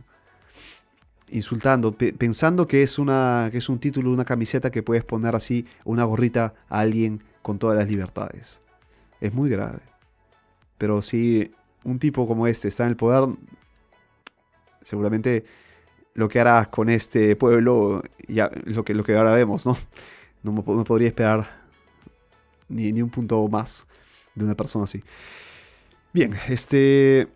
insultando, 1.29 1.93
pensando 1.93 2.67
que 2.67 2.83
es, 2.83 2.99
una, 2.99 3.47
que 3.51 3.59
es 3.59 3.69
un 3.69 3.79
título, 3.79 4.11
una 4.11 4.25
camiseta 4.25 4.71
que 4.71 4.83
puedes 4.83 5.05
poner 5.05 5.35
así, 5.35 5.65
una 5.85 6.03
gorrita 6.03 6.53
a 6.69 6.81
alguien 6.81 7.23
con 7.41 7.59
todas 7.59 7.77
las 7.77 7.87
libertades. 7.87 8.59
Es 9.21 9.33
muy 9.33 9.49
grave. 9.49 9.79
Pero 10.77 11.01
si 11.01 11.53
un 11.85 11.97
tipo 11.97 12.27
como 12.27 12.45
este 12.45 12.67
está 12.67 12.83
en 12.83 12.89
el 12.89 12.97
poder, 12.97 13.33
seguramente 14.81 15.45
lo 16.15 16.29
que 16.29 16.39
hará 16.39 16.65
con 16.71 16.89
este 16.89 17.35
pueblo, 17.35 18.01
ya 18.27 18.49
lo 18.63 18.83
que, 18.83 18.95
lo 18.95 19.03
que 19.03 19.15
ahora 19.15 19.31
vemos, 19.31 19.65
¿no? 19.65 19.77
No, 20.41 20.51
no 20.51 20.83
podría 20.83 21.09
esperar 21.09 21.65
ni, 22.69 23.01
un 23.01 23.09
punto 23.09 23.47
más 23.47 23.85
de 24.33 24.45
una 24.45 24.55
persona 24.55 24.85
así. 24.85 25.03
Bien, 26.13 26.33
este... 26.49 27.27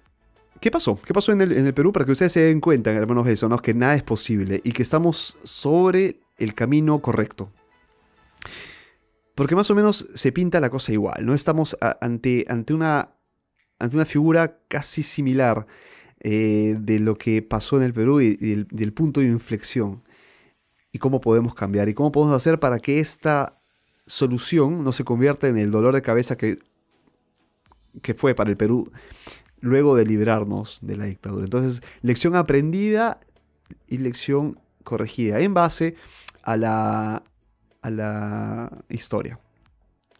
¿Qué 0.62 0.72
pasó? 0.72 1.00
¿Qué 1.02 1.14
pasó 1.14 1.32
en 1.32 1.42
el, 1.42 1.74
Perú? 1.74 1.94
Para 1.94 2.06
que 2.06 2.12
ustedes 2.12 2.34
se 2.34 2.42
den 2.42 2.60
cuenta, 2.60 2.92
hermanos 2.92 3.44
¿no? 3.44 3.60
que 3.60 3.74
nada 3.74 3.96
es 3.96 4.04
posible 4.04 4.60
y 4.64 4.74
que 4.74 4.84
estamos 4.84 5.38
sobre 5.44 6.20
el 6.38 6.54
camino 6.54 7.00
correcto. 7.00 7.50
Porque 9.36 9.56
más 9.56 9.72
o 9.72 9.76
menos 9.76 10.10
se 10.16 10.34
pinta 10.34 10.60
la 10.60 10.70
cosa 10.70 10.92
igual, 10.92 11.26
¿no? 11.26 11.34
Estamos 11.34 11.78
ante, 12.02 12.44
ante, 12.50 12.74
una, 12.74 13.16
ante 13.80 13.96
una 13.96 14.06
figura 14.06 14.60
casi 14.68 15.02
similar 15.02 15.66
eh, 16.22 16.76
de 16.80 17.00
lo 17.00 17.16
que 17.16 17.42
pasó 17.42 17.78
en 17.78 17.84
el 17.84 17.94
Perú 17.94 18.22
y, 18.22 18.38
y 18.40 18.66
del 18.70 18.94
punto 18.94 19.20
de 19.20 19.28
inflexión. 19.28 20.04
Y 20.92 20.98
cómo 20.98 21.22
podemos 21.22 21.54
cambiar 21.54 21.88
y 21.88 21.94
cómo 21.94 22.12
podemos 22.12 22.36
hacer 22.36 22.60
para 22.60 22.80
que 22.80 23.00
esta 23.00 23.62
solución 24.08 24.84
no 24.84 24.92
se 24.92 25.04
convierte 25.04 25.48
en 25.48 25.58
el 25.58 25.70
dolor 25.70 25.94
de 25.94 26.02
cabeza 26.02 26.36
que, 26.36 26.58
que 28.02 28.16
fue 28.16 28.34
para 28.34 28.50
el 28.50 28.58
Perú 28.58 28.92
luego 29.62 29.96
de 29.96 30.06
librarnos 30.06 30.80
de 30.82 30.98
la 30.98 31.06
dictadura. 31.06 31.44
Entonces, 31.44 31.82
lección 32.02 32.36
aprendida 32.36 33.20
y 33.88 34.00
lección 34.00 34.60
corregida 34.84 35.40
en 35.40 35.54
base 35.54 35.96
a 36.44 36.58
la, 36.58 37.24
a 37.82 37.90
la 37.90 38.72
historia, 38.90 39.40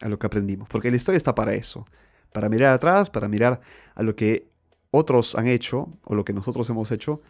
a 0.00 0.08
lo 0.08 0.18
que 0.18 0.26
aprendimos. 0.26 0.68
Porque 0.68 0.90
la 0.90 0.96
historia 0.96 1.16
está 1.16 1.34
para 1.34 1.54
eso, 1.54 1.86
para 2.32 2.48
mirar 2.48 2.72
atrás, 2.72 3.10
para 3.10 3.28
mirar 3.28 3.60
a 3.94 4.02
lo 4.02 4.14
que 4.14 4.49
otros 4.90 5.34
han 5.34 5.46
hecho 5.46 5.88
o 6.04 6.14
lo 6.14 6.24
que 6.24 6.32
nosotros 6.32 6.68
hemos 6.70 6.90
hecho 6.90 7.20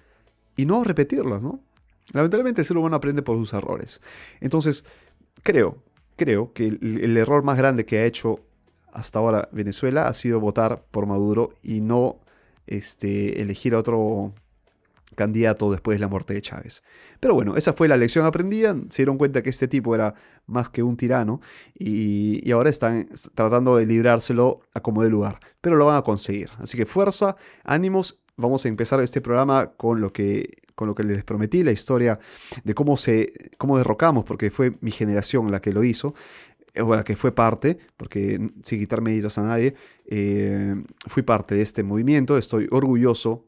y 0.57 0.67
no 0.67 0.85
repetirlas, 0.85 1.43
¿no? 1.43 1.61
Lamentablemente 2.13 2.63
el 2.63 2.67
ser 2.67 2.77
humano 2.77 2.97
aprende 2.97 3.23
por 3.23 3.37
sus 3.37 3.53
errores. 3.53 4.01
Entonces, 4.41 4.85
creo 5.43 5.83
creo 6.21 6.53
que 6.53 6.67
el, 6.67 7.17
error 7.17 7.43
más 7.43 7.57
grande 7.57 7.87
que 7.87 7.99
ha 7.99 8.05
hecho 8.05 8.41
hasta 8.93 9.19
ahora 9.19 9.49
Venezuela 9.53 10.07
ha 10.07 10.13
sido 10.13 10.39
votar 10.39 10.85
por 10.91 11.07
Maduro 11.07 11.55
y 11.63 11.81
no 11.81 12.21
este, 12.67 13.41
elegir 13.41 13.75
a 13.75 13.79
otro 13.79 14.35
candidato 15.15 15.71
después 15.71 15.97
de 15.97 16.01
la 16.01 16.09
muerte 16.09 16.35
de 16.35 16.43
Chávez. 16.43 16.83
Pero 17.19 17.35
bueno, 17.35 17.57
esa 17.57 17.73
fue 17.73 17.89
la 17.89 17.97
lección 17.97 18.25
aprendida. 18.25 18.75
Se 18.91 19.03
dieron 19.03 19.19
cuenta 19.19 19.43
que 19.43 19.51
este 19.51 19.69
tipo 19.69 19.95
era 19.95 20.15
más 20.47 20.69
que 20.71 20.83
un 20.83 20.97
tirano 20.97 21.41
y, 21.75 22.51
ahora 22.51 22.71
están 22.71 23.09
tratando 23.35 23.77
de 23.77 23.87
librárselo 23.87 24.61
a 24.75 24.81
como 24.81 25.03
de 25.03 25.11
lugar. 25.11 25.39
Pero 25.61 25.77
lo 25.77 25.87
van 25.87 25.97
a 25.97 26.03
conseguir. 26.03 26.51
Así 26.59 26.77
que 26.77 26.87
fuerza, 26.87 27.37
ánimos. 27.65 28.19
Vamos 28.37 28.65
a 28.65 28.69
empezar 28.69 29.01
este 29.01 29.21
programa 29.21 29.73
con 29.77 30.01
lo 30.01 30.13
que 30.13 30.63
con 30.75 30.89
lo 30.89 30.95
que 30.95 31.05
les 31.05 31.23
prometí, 31.25 31.63
la 31.63 31.73
historia 31.73 32.19
de 32.65 32.73
cómo, 32.73 32.97
se, 32.97 33.35
cómo 33.59 33.77
derrocamos, 33.77 34.25
porque 34.25 34.51
fue 34.51 34.79
mi 34.81 34.91
generación 34.91 35.51
la 35.51 35.61
que 35.61 35.75
lo 35.75 35.85
hizo, 35.85 36.15
eh, 36.75 36.81
o 36.83 36.95
la 36.95 37.05
que 37.05 37.17
fue 37.17 37.33
parte, 37.33 37.79
porque 37.99 38.51
sin 38.63 38.79
quitar 38.79 39.01
méritos 39.01 39.39
a 39.39 39.43
nadie, 39.43 39.75
eh, 40.07 40.75
fui 41.07 41.23
parte 41.23 41.55
de 41.55 41.63
este 41.63 41.83
movimiento, 41.83 42.39
estoy 42.39 42.67
orgulloso 42.71 43.45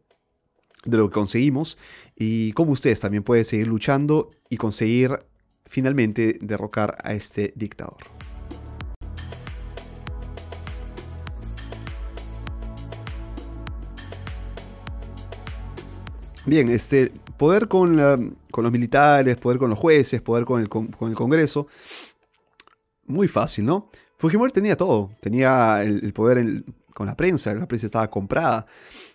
de 0.85 0.97
lo 0.97 1.09
que 1.09 1.15
conseguimos 1.15 1.79
y 2.17 2.53
como 2.53 2.73
ustedes 2.73 3.01
también 3.01 3.23
pueden 3.23 3.45
seguir 3.45 3.67
luchando 3.67 4.31
y 4.51 4.57
conseguir 4.57 5.19
finalmente 5.65 6.39
derrocar 6.41 6.99
a 7.03 7.13
este 7.15 7.53
dictador. 7.57 7.99
Bien, 16.45 16.69
este, 16.71 17.13
poder 17.37 17.69
con, 17.69 17.97
los 17.97 18.73
militares, 18.73 19.37
poder 19.37 19.59
con 19.59 19.71
los 19.71 19.79
jueces, 19.79 20.21
poder 20.21 20.45
con 20.45 20.61
el, 20.61 20.69
con 20.69 20.91
el 21.09 21.15
Congreso. 21.15 21.69
Muy 23.07 23.29
fácil, 23.29 23.65
¿no? 23.65 23.87
Fujimori 24.23 24.53
tenía 24.53 24.77
todo. 24.77 25.11
Tenía 25.21 25.83
el, 25.83 26.13
poder 26.13 26.63
con 26.95 27.07
la 27.07 27.17
prensa, 27.17 27.55
la 27.55 27.67
prensa 27.67 27.87
estaba 27.87 28.11
comprada, 28.11 28.67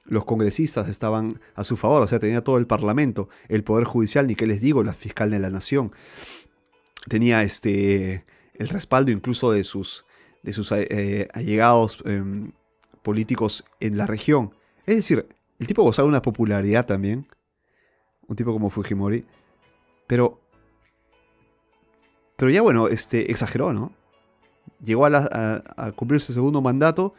los 0.06 0.26
congresistas 0.26 0.88
estaban 0.88 1.40
a 1.56 1.64
su 1.64 1.78
favor, 1.78 2.04
o 2.04 2.08
sea, 2.08 2.20
tenía 2.20 2.44
todo 2.44 2.58
el 2.58 2.68
parlamento, 2.68 3.30
el 3.50 3.64
poder 3.64 3.86
judicial, 3.86 4.28
ni 4.28 4.36
qué 4.36 4.48
les 4.48 4.62
digo, 4.62 4.84
la 4.84 4.94
fiscal 4.94 5.30
de 5.30 5.40
la 5.40 5.50
nación. 5.50 5.92
Tenía 7.08 7.44
este, 7.44 8.26
el 8.54 8.70
respaldo 8.70 9.12
incluso 9.12 9.52
de 9.52 9.64
sus, 9.64 10.06
de 10.44 10.54
sus 10.54 10.72
eh, 10.72 11.28
allegados 11.34 12.00
em, 12.06 12.52
políticos 13.04 13.64
en 13.80 13.98
la 13.98 14.08
región. 14.08 14.54
Es 14.86 14.96
decir, 14.96 15.28
el 15.60 15.68
tipo 15.68 15.84
gozaba 15.84 16.06
de 16.06 16.10
una 16.10 16.22
popularidad 16.22 16.86
también, 16.86 17.28
un 18.28 18.36
tipo 18.36 18.52
como 18.52 18.70
Fujimori, 18.70 19.26
pero, 20.06 20.42
pero 22.36 22.52
ya 22.52 22.62
bueno, 22.62 22.88
este, 22.88 23.32
exageró, 23.32 23.74
¿no? 23.74 23.94
llegó 24.84 25.06
a, 25.06 25.92
cumplir 25.96 26.22
su 26.22 26.34
segundo 26.34 26.62
mandato 26.62 27.14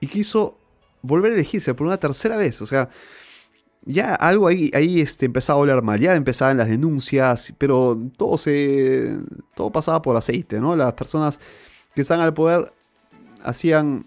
y 0.00 0.06
quiso 0.06 0.58
volver 1.02 1.32
a 1.32 1.34
elegirse 1.34 1.74
por 1.74 1.86
una 1.86 1.96
tercera 1.96 2.36
vez. 2.36 2.60
O 2.62 2.66
sea, 2.66 2.88
ya 3.84 4.14
algo 4.14 4.48
ahí, 4.48 4.70
ahí 4.74 5.00
este, 5.00 5.26
empezaba 5.26 5.58
a 5.58 5.62
oler 5.62 5.82
mal, 5.82 6.00
ya 6.00 6.14
empezaban 6.14 6.56
las 6.56 6.68
denuncias, 6.68 7.54
pero 7.58 7.98
todo, 8.16 8.36
se, 8.36 9.18
todo 9.54 9.70
pasaba 9.70 10.02
por 10.02 10.16
aceite, 10.16 10.60
¿no? 10.60 10.74
Las 10.74 10.92
personas 10.94 11.40
que 11.94 12.02
están 12.02 12.20
al 12.20 12.34
poder 12.34 12.72
hacían 13.42 14.06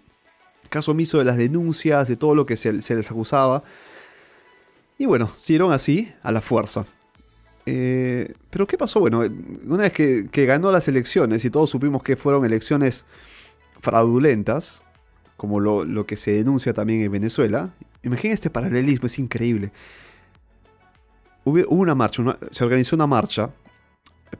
caso 0.68 0.92
omiso 0.92 1.18
de 1.18 1.24
las 1.24 1.36
denuncias, 1.36 2.08
de 2.08 2.16
todo 2.16 2.34
lo 2.34 2.46
que 2.46 2.56
se, 2.56 2.72
les 2.72 3.10
acusaba. 3.10 3.62
Y 4.98 5.06
bueno, 5.06 5.30
siguieron 5.36 5.72
así, 5.72 6.12
a 6.22 6.30
la 6.30 6.40
fuerza. 6.40 6.86
Eh, 7.66 8.34
pero 8.50 8.66
¿qué 8.66 8.78
pasó? 8.78 9.00
Bueno, 9.00 9.22
una 9.66 9.82
vez 9.82 9.92
que, 9.92 10.46
ganó 10.46 10.70
las 10.72 10.88
elecciones 10.88 11.44
y 11.44 11.50
todos 11.50 11.70
supimos 11.70 12.02
que 12.02 12.16
fueron 12.16 12.44
elecciones 12.44 13.04
fraudulentas, 13.80 14.82
como 15.40 15.58
lo, 15.58 16.04
que 16.04 16.18
se 16.18 16.32
denuncia 16.32 16.74
también 16.74 17.00
en 17.00 17.10
Venezuela, 17.10 17.72
imaginen 18.02 18.34
este 18.34 18.50
paralelismo, 18.50 19.06
es 19.06 19.18
increíble. 19.18 19.72
Hubo, 21.44 21.66
una 21.70 21.94
marcha, 21.94 22.36
se 22.50 22.62
organizó 22.62 22.94
una 22.94 23.06
marcha 23.06 23.48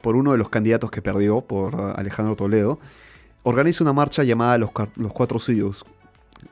por 0.02 0.14
uno 0.14 0.32
de 0.32 0.36
los 0.36 0.50
candidatos 0.50 0.90
que 0.90 1.00
perdió, 1.00 1.40
por 1.40 1.94
Alejandro 1.96 2.36
Toledo. 2.36 2.80
Organiza 3.44 3.82
una 3.82 3.94
marcha 3.94 4.24
llamada 4.24 4.58
Los, 4.58 4.72
Cuatro 5.14 5.38
Suyos. 5.38 5.86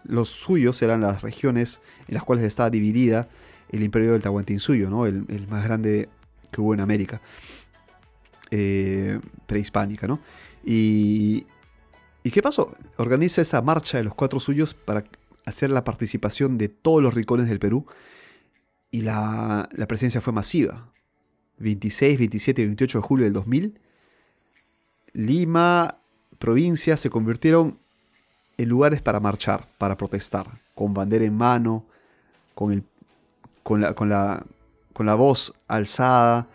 Los 0.04 0.30
suyos 0.30 0.80
eran 0.80 1.02
las 1.02 1.20
regiones 1.20 1.82
en 2.06 2.14
las 2.14 2.22
cuales 2.22 2.46
estaba 2.46 2.70
dividida 2.70 3.28
el 3.68 3.82
imperio 3.82 4.12
del 4.12 4.22
Tahuantinsuyo, 4.22 4.88
¿no? 4.88 5.04
el, 5.04 5.26
el 5.28 5.46
más 5.48 5.62
grande 5.62 6.08
que 6.50 6.62
hubo 6.62 6.72
en 6.72 6.80
América 6.80 7.20
eh, 8.50 9.20
prehispánica, 9.46 10.06
¿no? 10.06 10.20
Y, 10.64 11.44
¿Y 12.28 12.30
qué 12.30 12.42
pasó? 12.42 12.74
Organiza 12.98 13.40
esa 13.40 13.62
marcha 13.62 13.96
de 13.96 14.04
los 14.04 14.14
cuatro 14.14 14.38
suyos 14.38 14.74
para 14.74 15.02
hacer 15.46 15.70
la 15.70 15.82
participación 15.82 16.58
de 16.58 16.68
todos 16.68 17.02
los 17.02 17.14
rincones 17.14 17.48
del 17.48 17.58
Perú 17.58 17.86
y 18.90 19.00
la, 19.00 19.66
presencia 19.88 20.20
fue 20.20 20.34
masiva. 20.34 20.92
26, 21.56 22.18
27 22.18 22.60
y 22.60 22.64
28 22.66 22.98
de 22.98 23.02
julio 23.02 23.24
del 23.24 23.32
2000, 23.32 23.80
Lima, 25.14 26.02
provincia, 26.38 26.98
se 26.98 27.08
convirtieron 27.08 27.78
en 28.58 28.68
lugares 28.68 29.00
para 29.00 29.20
marchar, 29.20 29.66
para 29.78 29.96
protestar, 29.96 30.60
con 30.74 30.92
bandera 30.92 31.24
en 31.24 31.34
mano, 31.34 31.86
con, 32.54 32.84
con, 33.62 33.80
la, 33.80 33.94
con, 33.94 34.10
la, 34.10 34.44
con 34.92 35.06
la 35.06 35.14
voz 35.14 35.54
alzada, 35.66 36.46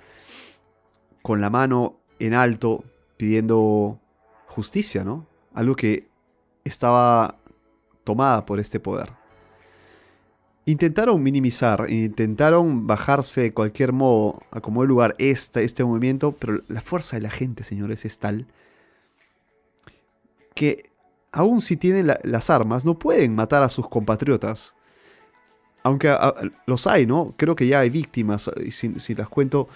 con 1.23 1.41
la 1.41 1.49
mano 1.49 1.97
en 2.19 2.35
alto, 2.35 2.83
pidiendo 3.17 3.99
justicia, 4.45 5.03
¿no? 5.03 5.32
Algo 5.53 5.75
que 5.75 6.07
estaba 6.63 7.37
tomada 8.03 8.45
por 8.45 8.59
este 8.59 8.79
poder. 8.79 9.11
Intentaron 10.65 11.21
minimizar, 11.21 11.89
intentaron 11.89 12.87
bajarse 12.87 13.41
de 13.41 13.53
cualquier 13.53 13.91
modo 13.91 14.41
a 14.51 14.61
como 14.61 14.83
el 14.83 14.89
lugar 14.89 15.15
este, 15.17 15.63
este 15.63 15.83
movimiento, 15.83 16.31
pero 16.31 16.61
la 16.67 16.81
fuerza 16.81 17.17
de 17.17 17.21
la 17.23 17.29
gente, 17.29 17.63
señores, 17.63 18.05
es 18.05 18.19
tal 18.19 18.47
que 20.55 20.89
aun 21.31 21.61
si 21.61 21.77
tienen 21.77 22.13
las 22.23 22.49
armas, 22.49 22.85
no 22.85 22.99
pueden 22.99 23.35
matar 23.35 23.63
a 23.63 23.69
sus 23.69 23.89
compatriotas 23.89 24.75
aunque 25.83 26.15
los 26.65 26.87
hay, 26.87 27.05
¿no? 27.05 27.33
Creo 27.37 27.55
que 27.55 27.67
ya 27.67 27.81
hay 27.81 27.89
víctimas, 27.89 28.49
si, 28.71 29.15
las 29.15 29.27
cuento, 29.27 29.67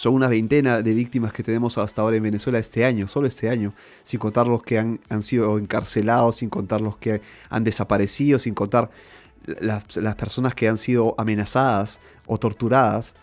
son 0.00 0.14
una 0.14 0.28
veintena 0.28 0.80
de 0.80 0.94
víctimas 0.94 1.30
que 1.30 1.42
tenemos 1.42 1.76
hasta 1.76 2.00
ahora 2.00 2.16
en 2.16 2.22
Venezuela 2.22 2.58
este 2.58 2.86
año, 2.86 3.06
solo 3.06 3.26
este 3.26 3.50
año, 3.50 3.74
sin 4.02 4.18
contar 4.18 4.46
los 4.46 4.62
que 4.62 4.78
han, 4.78 5.22
sido 5.22 5.58
encarcelados, 5.58 6.36
sin 6.36 6.48
contar 6.48 6.80
los 6.80 6.96
que 6.96 7.20
han 7.50 7.64
desaparecido, 7.64 8.38
sin 8.38 8.54
contar 8.54 8.90
las, 9.44 9.98
las 9.98 10.14
personas 10.14 10.54
que 10.54 10.68
han 10.68 10.78
sido 10.78 11.14
amenazadas 11.18 12.00
o 12.24 12.38
torturadas. 12.38 13.14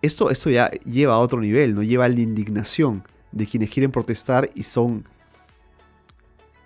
Esto, 0.00 0.30
esto 0.30 0.48
ya 0.48 0.70
lleva 0.86 1.12
a 1.12 1.18
otro 1.18 1.42
nivel, 1.42 1.74
¿no? 1.74 1.82
Lleva 1.82 2.06
a 2.06 2.08
la 2.08 2.20
indignación 2.20 3.04
de 3.30 3.46
quienes 3.46 3.68
quieren 3.68 3.92
protestar 3.92 4.48
y 4.54 4.62
son, 4.62 5.06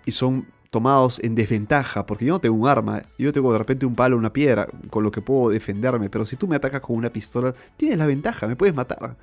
y 0.05 0.13
son 0.13 0.47
tomados 0.69 1.19
en 1.23 1.35
desventaja, 1.35 2.05
porque 2.05 2.25
yo 2.25 2.33
no 2.33 2.39
tengo 2.39 2.55
un 2.55 2.67
arma, 2.67 3.03
yo 3.17 3.33
tengo 3.33 3.51
de 3.51 3.57
repente 3.57 3.85
un 3.85 3.95
palo, 3.95 4.17
una 4.17 4.31
piedra, 4.31 4.67
con 4.89 5.03
lo 5.03 5.11
que 5.11 5.21
puedo 5.21 5.49
defenderme, 5.49 6.09
pero 6.09 6.25
si 6.25 6.35
tú 6.35 6.47
me 6.47 6.55
atacas 6.55 6.81
con 6.81 6.95
una 6.95 7.11
pistola, 7.11 7.53
tienes 7.75 7.97
la 7.97 8.05
ventaja, 8.05 8.47
me 8.47 8.55
puedes 8.55 8.75
matar. 8.75 9.15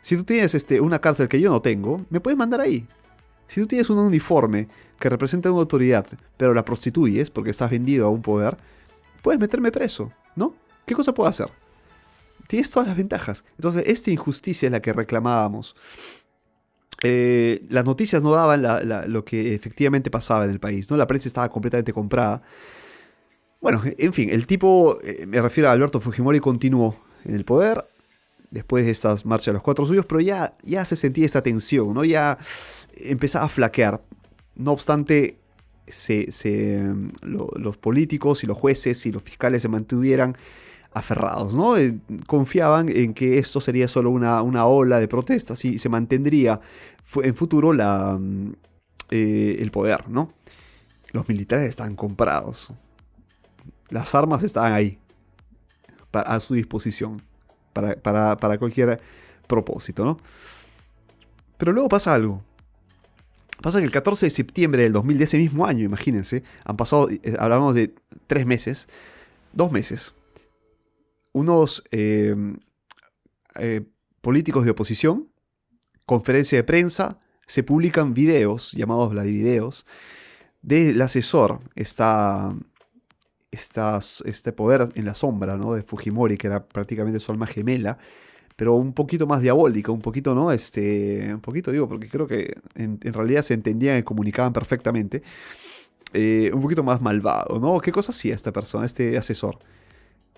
Si 0.00 0.16
tú 0.16 0.24
tienes 0.24 0.54
este, 0.54 0.80
una 0.80 1.00
cárcel 1.00 1.28
que 1.28 1.40
yo 1.40 1.50
no 1.50 1.60
tengo, 1.60 2.04
me 2.10 2.20
puedes 2.20 2.38
mandar 2.38 2.60
ahí. 2.60 2.86
Si 3.46 3.60
tú 3.60 3.66
tienes 3.66 3.90
un 3.90 3.98
uniforme 3.98 4.68
que 4.98 5.08
representa 5.10 5.50
una 5.50 5.60
autoridad, 5.60 6.06
pero 6.36 6.54
la 6.54 6.64
prostituyes 6.64 7.30
porque 7.30 7.50
estás 7.50 7.70
vendido 7.70 8.06
a 8.06 8.10
un 8.10 8.22
poder, 8.22 8.56
puedes 9.22 9.40
meterme 9.40 9.70
preso, 9.70 10.12
¿no? 10.36 10.54
¿Qué 10.86 10.94
cosa 10.94 11.14
puedo 11.14 11.28
hacer? 11.28 11.48
Tienes 12.46 12.70
todas 12.70 12.88
las 12.88 12.96
ventajas. 12.96 13.44
Entonces, 13.56 13.84
esta 13.86 14.10
injusticia 14.10 14.66
es 14.66 14.72
la 14.72 14.80
que 14.80 14.92
reclamábamos. 14.92 15.74
Eh, 17.02 17.64
las 17.68 17.84
noticias 17.84 18.22
no 18.22 18.32
daban 18.32 18.62
lo 19.12 19.24
que 19.24 19.54
efectivamente 19.54 20.10
pasaba 20.10 20.44
en 20.44 20.50
el 20.50 20.60
país, 20.60 20.90
¿no? 20.90 20.96
La 20.96 21.06
prensa 21.06 21.28
estaba 21.28 21.48
completamente 21.50 21.92
comprada. 21.92 22.42
Bueno, 23.60 23.82
en 23.84 24.12
fin, 24.12 24.30
el 24.30 24.46
tipo, 24.46 24.98
eh, 25.02 25.26
me 25.26 25.40
refiero 25.40 25.68
a 25.68 25.72
Alberto 25.72 26.00
Fujimori, 26.00 26.40
continuó 26.40 26.96
en 27.24 27.34
el 27.34 27.44
poder 27.44 27.86
después 28.50 28.84
de 28.84 28.92
estas 28.92 29.26
marchas 29.26 29.46
de 29.46 29.52
los 29.54 29.62
cuatro 29.62 29.84
suyos, 29.84 30.06
pero 30.06 30.20
ya, 30.20 30.56
ya 30.62 30.84
se 30.84 30.96
sentía 30.96 31.26
esta 31.26 31.42
tensión, 31.42 31.92
¿no? 31.92 32.04
Ya 32.04 32.38
empezaba 32.96 33.46
a 33.46 33.48
flaquear. 33.48 34.02
No 34.54 34.70
obstante, 34.72 35.38
los 37.22 37.76
políticos 37.78 38.44
y 38.44 38.46
los 38.46 38.56
jueces 38.56 39.04
y 39.06 39.12
los 39.12 39.22
fiscales 39.22 39.62
se 39.62 39.68
mantuvieran 39.68 40.36
aferrados, 40.94 41.54
¿no? 41.54 41.76
Eh, 41.76 41.98
confiaban 42.26 42.88
en 42.88 43.14
que 43.14 43.38
esto 43.38 43.60
sería 43.60 43.88
solo 43.88 44.10
una, 44.10 44.40
una 44.42 44.64
ola 44.66 45.00
de 45.00 45.08
protestas 45.08 45.64
y 45.64 45.78
se 45.78 45.88
mantendría 45.88 46.60
en 47.16 47.34
futuro 47.34 47.72
la, 47.72 48.16
mm, 48.18 48.52
eh, 49.10 49.56
el 49.60 49.70
poder, 49.70 50.08
¿no? 50.08 50.32
Los 51.12 51.28
militares 51.28 51.68
estaban 51.68 51.96
comprados. 51.96 52.72
Las 53.90 54.14
armas 54.14 54.42
estaban 54.42 54.72
ahí, 54.72 54.98
a 56.12 56.40
su 56.40 56.54
disposición, 56.54 57.22
para, 57.72 58.58
cualquier 58.58 59.00
propósito, 59.46 60.04
¿no? 60.04 60.18
Pero 61.58 61.72
luego 61.72 61.88
pasa 61.88 62.14
algo. 62.14 62.42
Pasa 63.62 63.78
que 63.78 63.84
el 63.84 63.90
14 63.90 64.26
de 64.26 64.30
septiembre 64.30 64.82
del 64.82 64.92
2000, 64.92 65.18
de 65.18 65.24
ese 65.24 65.38
mismo 65.38 65.66
año, 65.66 65.84
imagínense, 65.84 66.42
han 66.64 66.76
pasado, 66.76 67.08
eh, 67.10 67.36
hablamos 67.38 67.74
de 67.74 67.94
tres 68.26 68.46
meses, 68.46 68.88
dos 69.52 69.70
meses, 69.70 70.14
unos 71.34 71.84
eh, 71.90 72.34
políticos 74.22 74.64
de 74.64 74.70
oposición 74.70 75.28
conferencia 76.06 76.58
de 76.58 76.64
prensa, 76.64 77.18
se 77.46 77.62
publican 77.62 78.14
videos, 78.14 78.72
llamados 78.72 79.14
videos, 79.14 79.86
del 80.62 81.00
asesor, 81.02 81.60
esta, 81.74 82.54
este 83.50 84.52
poder 84.52 84.88
en 84.94 85.04
la 85.04 85.14
sombra 85.14 85.56
¿no? 85.56 85.74
de 85.74 85.82
Fujimori, 85.82 86.36
que 86.36 86.46
era 86.46 86.66
prácticamente 86.66 87.20
su 87.20 87.32
alma 87.32 87.46
gemela, 87.46 87.98
pero 88.56 88.74
un 88.74 88.94
poquito 88.94 89.26
más 89.26 89.42
diabólica, 89.42 89.92
un 89.92 90.00
poquito, 90.00 90.32
¿no? 90.34 90.52
Este, 90.52 91.34
un 91.34 91.40
poquito 91.40 91.72
digo, 91.72 91.88
porque 91.88 92.08
creo 92.08 92.28
que 92.28 92.54
en, 92.76 93.00
realidad 93.02 93.42
se 93.42 93.52
entendían 93.52 93.98
y 93.98 94.04
comunicaban 94.04 94.52
perfectamente. 94.52 95.22
Eh, 96.12 96.52
un 96.54 96.62
poquito 96.62 96.84
más 96.84 97.00
malvado, 97.02 97.58
¿no? 97.58 97.80
¿Qué 97.80 97.90
cosa 97.90 98.12
hacía 98.12 98.36
esta 98.36 98.52
persona, 98.52 98.86
este 98.86 99.18
asesor? 99.18 99.58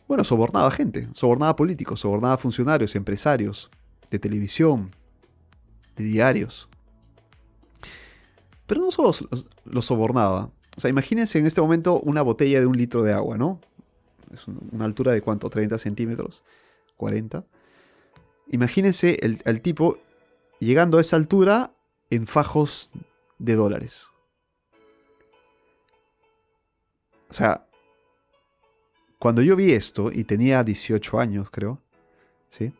Bueno, 0.08 0.22
sobornaba 0.22 0.70
gente, 0.70 1.08
sobornaba 1.14 1.56
políticos, 1.56 2.00
sobornaba 2.00 2.36
funcionarios, 2.38 2.94
empresarios 2.94 3.70
de 4.10 4.18
televisión, 4.18 4.94
de 5.96 6.04
diarios. 6.04 6.68
Pero 8.66 8.80
no 8.80 8.90
solo 8.90 9.12
los 9.64 9.84
sobornaba. 9.84 10.50
O 10.76 10.80
sea, 10.80 10.90
imagínense 10.90 11.38
en 11.38 11.46
este 11.46 11.60
momento 11.60 12.00
una 12.00 12.22
botella 12.22 12.60
de 12.60 12.66
un 12.66 12.76
litro 12.76 13.02
de 13.02 13.12
agua, 13.12 13.38
¿no? 13.38 13.60
Es 14.32 14.46
una 14.46 14.84
altura 14.84 15.12
de 15.12 15.22
cuánto, 15.22 15.48
30 15.48 15.78
centímetros, 15.78 16.42
40. 16.96 17.44
Imagínense 18.48 19.18
el, 19.22 19.60
tipo 19.60 19.98
llegando 20.60 20.98
a 20.98 21.00
esa 21.00 21.16
altura 21.16 21.72
en 22.10 22.26
fajos 22.26 22.90
de 23.38 23.54
dólares. 23.54 24.10
O 27.28 27.32
sea, 27.32 27.66
cuando 29.18 29.42
yo 29.42 29.56
vi 29.56 29.72
esto 29.72 30.10
y 30.12 30.24
tenía 30.24 30.62
18 30.62 31.18
años, 31.18 31.50
creo, 31.50 31.80
¿sí? 32.48 32.72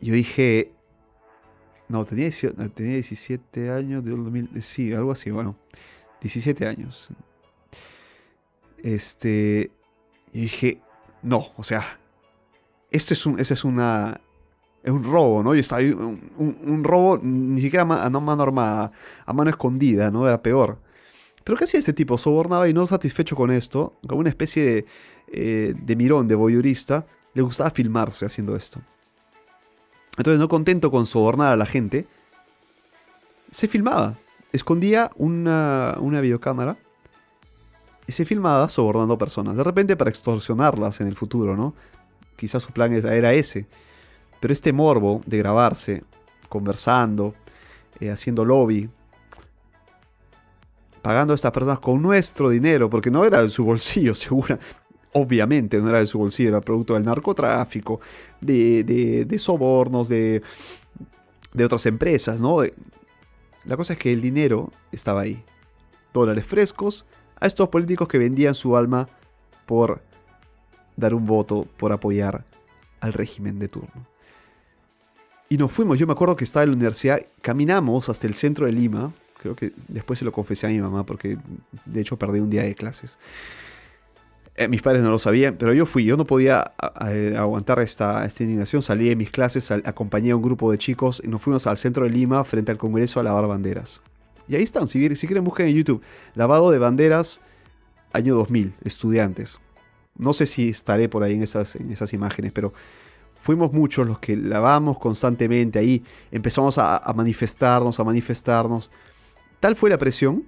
Yo 0.00 0.12
dije, 0.14 0.72
no, 1.88 2.04
tenía, 2.04 2.30
tenía 2.74 2.94
17 2.94 3.70
años, 3.70 4.04
de 4.04 4.10
2000, 4.10 4.62
sí, 4.62 4.92
algo 4.92 5.12
así, 5.12 5.30
bueno, 5.30 5.56
17 6.20 6.66
años. 6.66 7.08
Este, 8.82 9.70
y 10.32 10.42
dije, 10.42 10.82
no, 11.22 11.48
o 11.56 11.64
sea, 11.64 11.98
esto 12.90 13.14
es 13.14 13.26
un, 13.26 13.38
es 13.40 13.64
una, 13.64 14.20
es 14.82 14.90
un 14.92 15.04
robo, 15.04 15.42
¿no? 15.42 15.54
Y 15.54 15.60
está 15.60 15.76
ahí, 15.76 15.90
un, 15.90 16.84
robo 16.84 17.18
ni 17.22 17.60
siquiera 17.60 17.82
a, 17.82 18.10
mano 18.10 18.42
armada, 18.42 18.92
a 19.24 19.32
mano 19.32 19.50
escondida, 19.50 20.10
¿no? 20.10 20.26
Era 20.26 20.42
peor. 20.42 20.78
Pero 21.46 21.56
¿qué 21.56 21.62
hacía 21.62 21.78
este 21.78 21.92
tipo? 21.92 22.18
Sobornaba 22.18 22.68
y 22.68 22.74
no 22.74 22.88
satisfecho 22.88 23.36
con 23.36 23.52
esto, 23.52 23.94
como 24.04 24.18
una 24.18 24.30
especie 24.30 24.64
de, 24.64 24.86
eh, 25.28 25.74
de 25.80 25.94
mirón, 25.94 26.26
de 26.26 26.34
voyeurista, 26.34 27.06
le 27.34 27.42
gustaba 27.42 27.70
filmarse 27.70 28.26
haciendo 28.26 28.56
esto. 28.56 28.80
Entonces, 30.16 30.40
no 30.40 30.48
contento 30.48 30.90
con 30.90 31.06
sobornar 31.06 31.52
a 31.52 31.56
la 31.56 31.64
gente, 31.64 32.08
se 33.52 33.68
filmaba. 33.68 34.18
Escondía 34.50 35.12
una, 35.14 35.96
una 36.00 36.20
videocámara 36.20 36.78
y 38.08 38.10
se 38.10 38.24
filmaba 38.24 38.68
sobornando 38.68 39.16
personas. 39.16 39.56
De 39.56 39.62
repente 39.62 39.96
para 39.96 40.10
extorsionarlas 40.10 41.00
en 41.00 41.06
el 41.06 41.14
futuro, 41.14 41.56
¿no? 41.56 41.74
Quizás 42.34 42.64
su 42.64 42.72
plan 42.72 42.92
era 42.92 43.32
ese. 43.32 43.66
Pero 44.40 44.52
este 44.52 44.72
morbo 44.72 45.20
de 45.26 45.38
grabarse, 45.38 46.02
conversando, 46.48 47.36
eh, 48.00 48.10
haciendo 48.10 48.44
lobby, 48.44 48.90
pagando 51.06 51.34
a 51.34 51.36
estas 51.36 51.52
personas 51.52 51.78
con 51.78 52.02
nuestro 52.02 52.50
dinero, 52.50 52.90
porque 52.90 53.12
no 53.12 53.24
era 53.24 53.40
de 53.40 53.48
su 53.48 53.64
bolsillo, 53.64 54.12
segura. 54.16 54.58
Obviamente 55.12 55.78
no 55.78 55.88
era 55.88 56.00
de 56.00 56.06
su 56.06 56.18
bolsillo, 56.18 56.48
era 56.48 56.60
producto 56.60 56.94
del 56.94 57.04
narcotráfico, 57.04 58.00
de, 58.40 59.36
sobornos, 59.38 60.08
de, 60.08 60.42
de 61.52 61.64
otras 61.64 61.86
empresas, 61.86 62.40
¿no? 62.40 62.56
La 63.64 63.76
cosa 63.76 63.92
es 63.92 64.00
que 64.00 64.12
el 64.12 64.20
dinero 64.20 64.72
estaba 64.90 65.20
ahí. 65.20 65.44
Dólares 66.12 66.44
frescos 66.44 67.06
a 67.38 67.46
estos 67.46 67.68
políticos 67.68 68.08
que 68.08 68.18
vendían 68.18 68.56
su 68.56 68.76
alma 68.76 69.08
por 69.64 70.02
dar 70.96 71.14
un 71.14 71.24
voto, 71.24 71.68
por 71.76 71.92
apoyar 71.92 72.44
al 72.98 73.12
régimen 73.12 73.60
de 73.60 73.68
turno. 73.68 74.08
Y 75.48 75.56
nos 75.56 75.70
fuimos, 75.70 76.00
yo 76.00 76.08
me 76.08 76.14
acuerdo 76.14 76.34
que 76.34 76.42
estaba 76.42 76.64
en 76.64 76.70
la 76.70 76.76
universidad, 76.76 77.20
caminamos 77.42 78.08
hasta 78.08 78.26
el 78.26 78.34
centro 78.34 78.66
de 78.66 78.72
Lima, 78.72 79.12
creo 79.54 79.70
que 79.70 79.76
después 79.88 80.18
se 80.18 80.24
lo 80.24 80.32
confesé 80.32 80.66
a 80.66 80.70
mi 80.70 80.80
mamá 80.80 81.04
porque 81.04 81.38
de 81.84 82.00
hecho 82.00 82.18
perdí 82.18 82.40
un 82.40 82.50
día 82.50 82.62
de 82.62 82.74
clases. 82.74 83.18
Eh, 84.56 84.68
mis 84.68 84.80
padres 84.80 85.02
no 85.02 85.10
lo 85.10 85.18
sabían, 85.18 85.56
pero 85.58 85.74
yo 85.74 85.84
fui, 85.84 86.04
yo 86.04 86.16
no 86.16 86.26
podía 86.26 86.60
aguantar 87.36 87.78
esta, 87.80 88.24
esta, 88.24 88.42
indignación, 88.42 88.80
salí 88.82 89.08
de 89.08 89.16
mis 89.16 89.30
clases, 89.30 89.70
acompañé 89.70 90.30
a 90.30 90.36
un 90.36 90.42
grupo 90.42 90.70
de 90.72 90.78
chicos 90.78 91.20
y 91.22 91.28
nos 91.28 91.42
fuimos 91.42 91.66
al 91.66 91.76
centro 91.76 92.04
de 92.04 92.10
Lima 92.10 92.42
frente 92.44 92.72
al 92.72 92.78
Congreso 92.78 93.20
a 93.20 93.22
lavar 93.22 93.46
banderas. 93.46 94.00
Y 94.48 94.56
ahí 94.56 94.62
están, 94.62 94.88
si, 94.88 95.14
si 95.16 95.26
quieren 95.26 95.44
busquen 95.44 95.68
en 95.68 95.74
YouTube. 95.74 96.02
Lavado 96.34 96.70
de 96.70 96.78
banderas, 96.78 97.40
año 98.12 98.34
2000, 98.34 98.74
estudiantes. 98.84 99.58
No 100.16 100.32
sé 100.32 100.46
si 100.46 100.70
estaré 100.70 101.08
por 101.08 101.22
ahí 101.22 101.34
en 101.34 101.42
esas, 101.42 101.76
en 101.76 101.92
esas 101.92 102.12
imágenes, 102.12 102.52
pero 102.52 102.72
fuimos 103.36 103.72
muchos 103.72 104.06
los 104.06 104.18
que 104.18 104.36
lavamos 104.36 104.98
constantemente 104.98 105.78
ahí. 105.78 106.02
Empezamos 106.30 106.78
a, 106.78 107.00
manifestarnos, 107.14 108.00
a 108.00 108.04
manifestarnos. 108.04 108.90
Tal 109.60 109.76
fue 109.76 109.90
la 109.90 109.98
presión, 109.98 110.44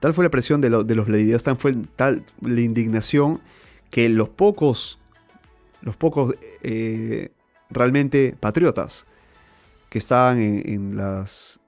tal 0.00 0.14
fue 0.14 0.24
la 0.24 0.30
presión 0.30 0.60
de, 0.60 0.70
los 0.70 0.86
videos, 0.86 1.42
tal 1.44 1.56
fue 1.56 1.74
la 1.96 2.60
indignación 2.60 3.40
que 3.90 4.08
los 4.08 4.28
pocos, 4.28 4.98
los 5.80 5.96
pocos 5.96 6.34
eh, 6.62 7.30
realmente 7.70 8.36
patriotas 8.38 9.06
que 9.88 9.98
estaban 9.98 10.40
en 10.40 10.96
los 10.96 11.60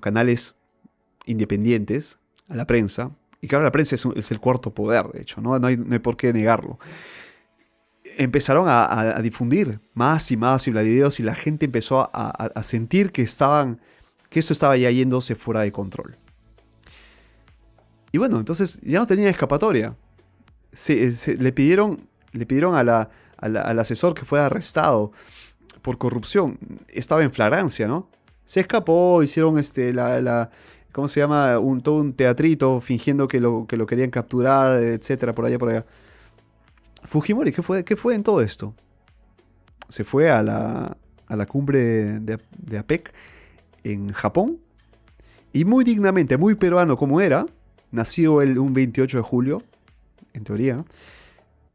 canales 0.00 0.54
independientes, 1.26 2.18
a 2.48 2.56
la 2.56 2.66
prensa, 2.66 3.12
y 3.40 3.46
claro, 3.46 3.64
la 3.64 3.70
prensa 3.70 3.94
es, 3.94 4.30
el 4.30 4.40
cuarto 4.40 4.74
poder, 4.74 5.06
de 5.12 5.22
hecho, 5.22 5.40
¿no? 5.40 5.54
Hay, 5.54 5.76
por 5.76 6.16
qué 6.16 6.32
negarlo. 6.32 6.78
Empezaron 8.16 8.66
a, 8.68 9.20
difundir 9.22 9.80
más 9.94 10.30
y 10.32 10.36
más 10.36 10.66
y 10.66 10.70
y 10.70 11.22
la 11.22 11.34
gente 11.34 11.66
empezó 11.66 12.10
a, 12.12 12.62
sentir 12.62 13.12
que 13.12 13.22
estaban, 13.22 13.80
que 14.28 14.40
esto 14.40 14.52
estaba 14.52 14.76
ya 14.76 14.90
yéndose 14.90 15.34
fuera 15.34 15.62
de 15.62 15.72
control. 15.72 16.16
Y 18.12 18.18
bueno, 18.18 18.38
entonces 18.38 18.80
ya 18.82 18.98
no 19.00 19.06
tenía 19.06 19.30
escapatoria. 19.30 19.96
le 21.38 21.52
pidieron, 21.52 22.08
le 22.32 22.46
pidieron 22.46 22.74
al 22.74 23.78
asesor 23.78 24.14
que 24.14 24.24
fuera 24.24 24.46
arrestado 24.46 25.12
por 25.82 25.98
corrupción. 25.98 26.58
Estaba 26.88 27.22
en 27.22 27.32
flagrancia, 27.32 27.86
¿no? 27.86 28.08
se 28.48 28.60
escapó, 28.60 29.22
hicieron 29.22 29.58
este, 29.58 29.92
la, 29.92 30.22
la 30.22 30.50
¿cómo 30.90 31.06
se 31.06 31.20
llama? 31.20 31.58
Un, 31.58 31.82
todo 31.82 31.96
un 31.96 32.14
teatrito 32.14 32.80
fingiendo 32.80 33.28
que 33.28 33.40
lo, 33.40 33.66
que 33.66 33.76
lo 33.76 33.84
querían 33.84 34.08
capturar, 34.08 34.82
etcétera, 34.82 35.34
por 35.34 35.44
allá, 35.44 35.58
por 35.58 35.68
allá. 35.68 35.84
Fujimori, 37.04 37.52
¿qué 37.52 37.62
fue, 37.62 37.84
qué 37.84 37.94
fue 37.94 38.14
en 38.14 38.22
todo 38.22 38.40
esto? 38.40 38.74
Se 39.90 40.02
fue 40.02 40.30
a 40.30 40.42
la, 40.42 40.96
a 41.26 41.36
la 41.36 41.44
cumbre 41.44 41.78
de, 42.20 42.38
de 42.56 42.78
APEC 42.78 43.12
en 43.88 44.12
Japón 44.12 44.60
y 45.52 45.64
muy 45.64 45.84
dignamente, 45.84 46.36
muy 46.36 46.54
peruano 46.54 46.96
como 46.96 47.20
era, 47.20 47.46
nació 47.90 48.42
el, 48.42 48.58
un 48.58 48.72
28 48.72 49.18
de 49.18 49.22
julio, 49.22 49.62
en 50.32 50.44
teoría. 50.44 50.84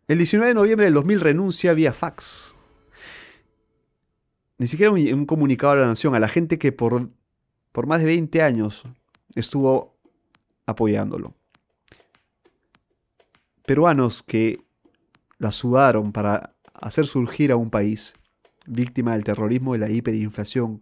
El 0.08 0.17
19 0.17 0.49
de 0.49 0.54
noviembre 0.54 0.86
del 0.86 0.93
2000 0.93 1.19
renuncia 1.19 1.73
vía 1.73 1.93
fax 1.93 2.56
ni 4.63 4.67
siquiera 4.67 4.91
un, 4.91 5.26
comunicado 5.26 5.73
a 5.73 5.76
la 5.76 5.88
nación, 5.88 6.15
a 6.15 6.21
la 6.21 6.30
gente 6.30 6.58
que 6.58 6.71
por, 6.71 7.10
por 7.73 7.86
más 7.86 7.99
de 7.99 8.06
20 8.06 8.41
años 8.41 8.84
estuvo 9.36 9.97
apoyándolo. 10.65 11.34
Peruanos 13.65 14.23
que 14.23 14.62
la 15.38 15.52
sudaron 15.52 16.13
para 16.13 16.56
hacer 16.73 17.06
surgir 17.06 17.52
a 17.52 17.58
un 17.58 17.69
país 17.69 18.13
víctima 18.65 19.13
del 19.13 19.26
terrorismo 19.26 19.76
y 19.76 19.80
la 19.80 19.89
hiperinflación, 19.89 20.82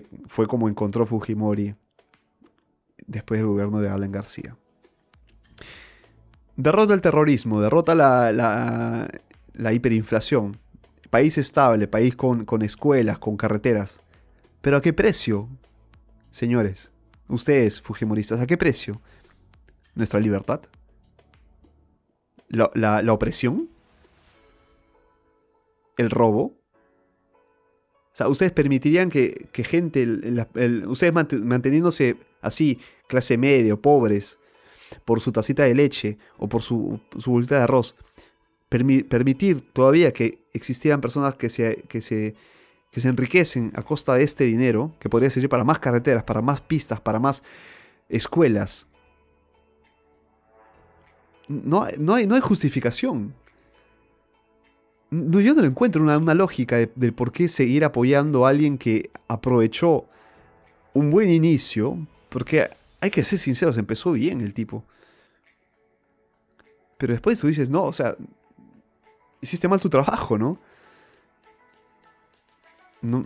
que 0.00 0.06
fue 0.26 0.46
como 0.46 0.70
encontró 0.70 1.04
Fujimori 1.04 1.74
después 3.06 3.40
del 3.40 3.48
gobierno 3.48 3.80
de 3.80 3.90
Alan 3.90 4.10
García. 4.10 4.56
Derrota 6.56 6.94
el 6.94 7.02
terrorismo, 7.02 7.60
derrota 7.60 7.94
la, 7.94 9.10
la 9.54 9.72
hiperinflación, 9.72 10.58
país 11.10 11.36
estable, 11.36 11.88
país 11.88 12.16
con, 12.16 12.62
escuelas, 12.62 13.18
con 13.18 13.36
carreteras. 13.36 14.00
Pero 14.62 14.78
¿a 14.78 14.80
qué 14.80 14.94
precio? 14.94 15.46
Señores, 16.30 16.90
ustedes, 17.28 17.82
Fujimoristas, 17.82 18.40
¿a 18.40 18.46
qué 18.46 18.56
precio? 18.56 19.00
¿Nuestra 19.94 20.20
libertad? 20.20 20.62
¿La, 22.48 23.12
opresión? 23.12 23.68
¿El 25.98 26.10
robo? 26.10 26.54
O 28.12 28.16
sea, 28.16 28.28
¿ustedes 28.28 28.52
permitirían 28.52 29.08
que, 29.08 29.48
gente, 29.64 30.06
ustedes 30.86 31.12
manteniéndose 31.12 32.16
así, 32.42 32.78
clase 33.06 33.38
media, 33.38 33.74
pobres, 33.76 34.38
por 35.04 35.20
su 35.20 35.32
tacita 35.32 35.62
de 35.62 35.74
leche 35.74 36.18
o 36.36 36.48
por 36.48 36.62
su, 36.62 37.00
su 37.18 37.30
bolita 37.30 37.56
de 37.56 37.62
arroz, 37.62 37.96
permitir 38.68 39.62
todavía 39.72 40.12
que 40.12 40.40
existieran 40.52 41.00
personas 41.00 41.36
que 41.36 41.48
se, 41.48 41.84
que, 41.88 42.02
se, 42.02 42.34
que 42.90 43.00
se 43.00 43.08
enriquecen 43.08 43.72
a 43.74 43.82
costa 43.82 44.14
de 44.14 44.24
este 44.24 44.44
dinero, 44.44 44.92
que 44.98 45.08
podría 45.08 45.30
servir 45.30 45.48
para 45.48 45.64
más 45.64 45.78
carreteras, 45.78 46.24
para 46.24 46.42
más 46.42 46.60
pistas, 46.60 47.00
para 47.00 47.18
más 47.18 47.42
escuelas. 48.08 48.86
No, 51.48 51.86
no, 51.98 52.14
hay, 52.14 52.26
no 52.26 52.34
hay 52.34 52.40
justificación. 52.40 53.34
No, 55.12 55.40
yo 55.40 55.52
no 55.52 55.60
le 55.60 55.68
encuentro 55.68 56.02
una, 56.02 56.34
lógica 56.34 56.76
del 56.94 57.12
por 57.12 57.32
qué 57.32 57.46
seguir 57.46 57.84
apoyando 57.84 58.46
a 58.46 58.48
alguien 58.48 58.78
que 58.78 59.10
aprovechó 59.28 60.06
un 60.94 61.10
buen 61.10 61.28
inicio, 61.28 61.98
porque 62.30 62.70
hay 62.98 63.10
que 63.10 63.22
ser 63.22 63.38
sinceros, 63.38 63.76
empezó 63.76 64.12
bien 64.12 64.40
el 64.40 64.54
tipo. 64.54 64.82
Pero 66.96 67.12
después 67.12 67.38
tú 67.38 67.46
dices, 67.46 67.68
no, 67.68 67.82
o 67.84 67.92
sea, 67.92 68.16
hiciste 69.42 69.68
mal 69.68 69.82
tu 69.82 69.90
trabajo, 69.90 70.38
¿no? 70.38 70.58
No, 73.02 73.22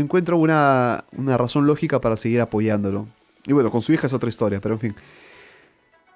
encuentro 0.00 0.38
una, 0.38 1.04
razón 1.12 1.66
lógica 1.66 2.00
para 2.00 2.16
seguir 2.16 2.40
apoyándolo. 2.40 3.08
Y 3.46 3.52
bueno, 3.52 3.70
con 3.70 3.82
su 3.82 3.92
hija 3.92 4.06
es 4.06 4.14
otra 4.14 4.30
historia, 4.30 4.58
pero 4.58 4.76
en 4.76 4.80
fin. 4.80 4.94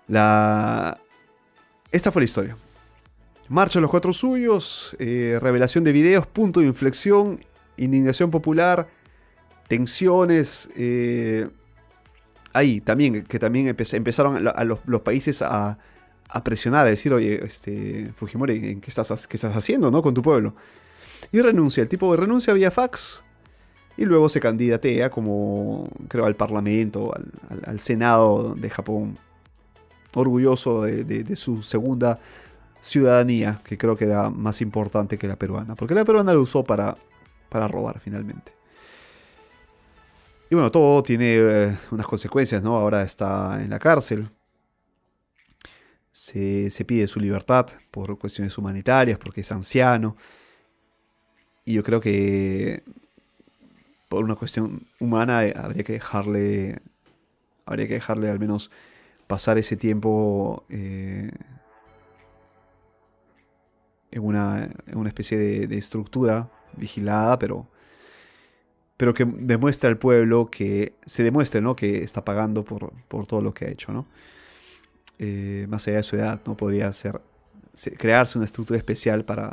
La... 0.08 0.98
Esta 1.92 2.10
fue 2.10 2.22
la 2.22 2.24
historia. 2.24 2.56
Marcha 3.48 3.80
los 3.80 3.90
cuatro 3.90 4.12
suyos, 4.12 4.96
eh, 4.98 5.38
revelación 5.40 5.84
de 5.84 5.92
videos, 5.92 6.26
punto 6.26 6.60
de 6.60 6.66
inflexión, 6.66 7.40
indignación 7.76 8.30
popular, 8.30 8.88
tensiones. 9.68 10.70
Eh, 10.76 11.48
ahí 12.54 12.80
también, 12.80 13.22
que 13.24 13.38
también 13.38 13.68
empezaron 13.68 14.42
los, 14.86 15.00
países 15.02 15.42
a, 15.42 15.78
presionar, 16.42 16.86
a 16.86 16.90
decir, 16.90 17.12
oye, 17.12 17.44
este, 17.44 18.12
Fujimori, 18.16 18.80
¿qué 18.80 18.88
estás, 18.88 19.26
qué 19.26 19.36
estás 19.36 19.54
haciendo 19.54 19.90
no? 19.90 20.02
con 20.02 20.14
tu 20.14 20.22
pueblo? 20.22 20.54
Y 21.30 21.40
renuncia, 21.40 21.82
el 21.82 21.88
tipo 21.88 22.16
renuncia 22.16 22.54
vía 22.54 22.70
fax 22.70 23.24
y 23.96 24.04
luego 24.04 24.28
se 24.28 24.40
candidatea 24.40 25.10
como, 25.10 25.88
creo, 26.08 26.26
al 26.26 26.34
Parlamento, 26.34 27.12
al, 27.66 27.78
Senado 27.80 28.54
de 28.54 28.70
Japón, 28.70 29.18
orgulloso 30.14 30.82
de, 30.82 31.36
su 31.36 31.62
segunda 31.62 32.18
ciudadanía, 32.84 33.62
que 33.64 33.78
creo 33.78 33.96
que 33.96 34.04
era 34.04 34.28
más 34.28 34.60
importante 34.60 35.16
que 35.16 35.26
la 35.26 35.36
peruana, 35.36 35.74
porque 35.74 35.94
la 35.94 36.04
peruana 36.04 36.34
lo 36.34 36.42
usó 36.42 36.62
para, 36.62 36.96
para 37.48 37.66
robar 37.66 37.98
finalmente. 37.98 38.52
Y 40.50 40.54
bueno, 40.54 40.70
todo 40.70 41.02
tiene 41.02 41.36
eh, 41.36 41.78
unas 41.90 42.06
consecuencias, 42.06 42.62
¿no? 42.62 42.76
Ahora 42.76 43.02
está 43.02 43.58
en 43.62 43.70
la 43.70 43.78
cárcel. 43.78 44.28
Se, 46.12 46.70
se, 46.70 46.84
pide 46.84 47.08
su 47.08 47.18
libertad 47.18 47.68
por 47.90 48.18
cuestiones 48.18 48.56
humanitarias, 48.58 49.18
porque 49.18 49.40
es 49.40 49.50
anciano. 49.50 50.16
Y 51.64 51.72
yo 51.72 51.82
creo 51.82 52.00
que 52.00 52.84
por 54.08 54.22
una 54.22 54.36
cuestión 54.36 54.86
humana 55.00 55.46
eh, 55.46 55.54
habría 55.56 55.82
que 55.84 55.94
dejarle. 55.94 56.80
Habría 57.64 57.88
que 57.88 57.94
dejarle 57.94 58.28
al 58.28 58.38
menos 58.38 58.70
pasar 59.26 59.56
ese 59.56 59.76
tiempo 59.76 60.64
eh, 60.68 61.30
en, 64.14 64.24
una, 64.24 64.70
en, 64.86 64.98
una, 64.98 65.08
especie 65.08 65.38
de 65.38 65.78
estructura 65.78 66.50
vigilada, 66.76 67.38
pero 67.38 67.68
pero 68.96 69.12
que 69.12 69.24
demuestre 69.24 69.88
al 69.88 69.98
pueblo 69.98 70.50
que 70.50 70.94
se 71.04 71.22
demuestre 71.22 71.60
¿no? 71.60 71.74
que 71.74 72.02
está 72.02 72.24
pagando 72.24 72.64
por, 72.64 72.92
todo 73.26 73.40
lo 73.40 73.52
que 73.52 73.66
ha 73.66 73.68
hecho. 73.68 73.92
¿no? 73.92 74.06
Eh, 75.18 75.66
más 75.68 75.86
allá 75.88 75.98
de 75.98 76.02
su 76.02 76.16
edad, 76.16 76.40
no 76.46 76.56
podría 76.56 76.92
ser, 76.92 77.20
crearse 77.98 78.38
una 78.38 78.44
estructura 78.44 78.78
especial 78.78 79.24
para, 79.24 79.52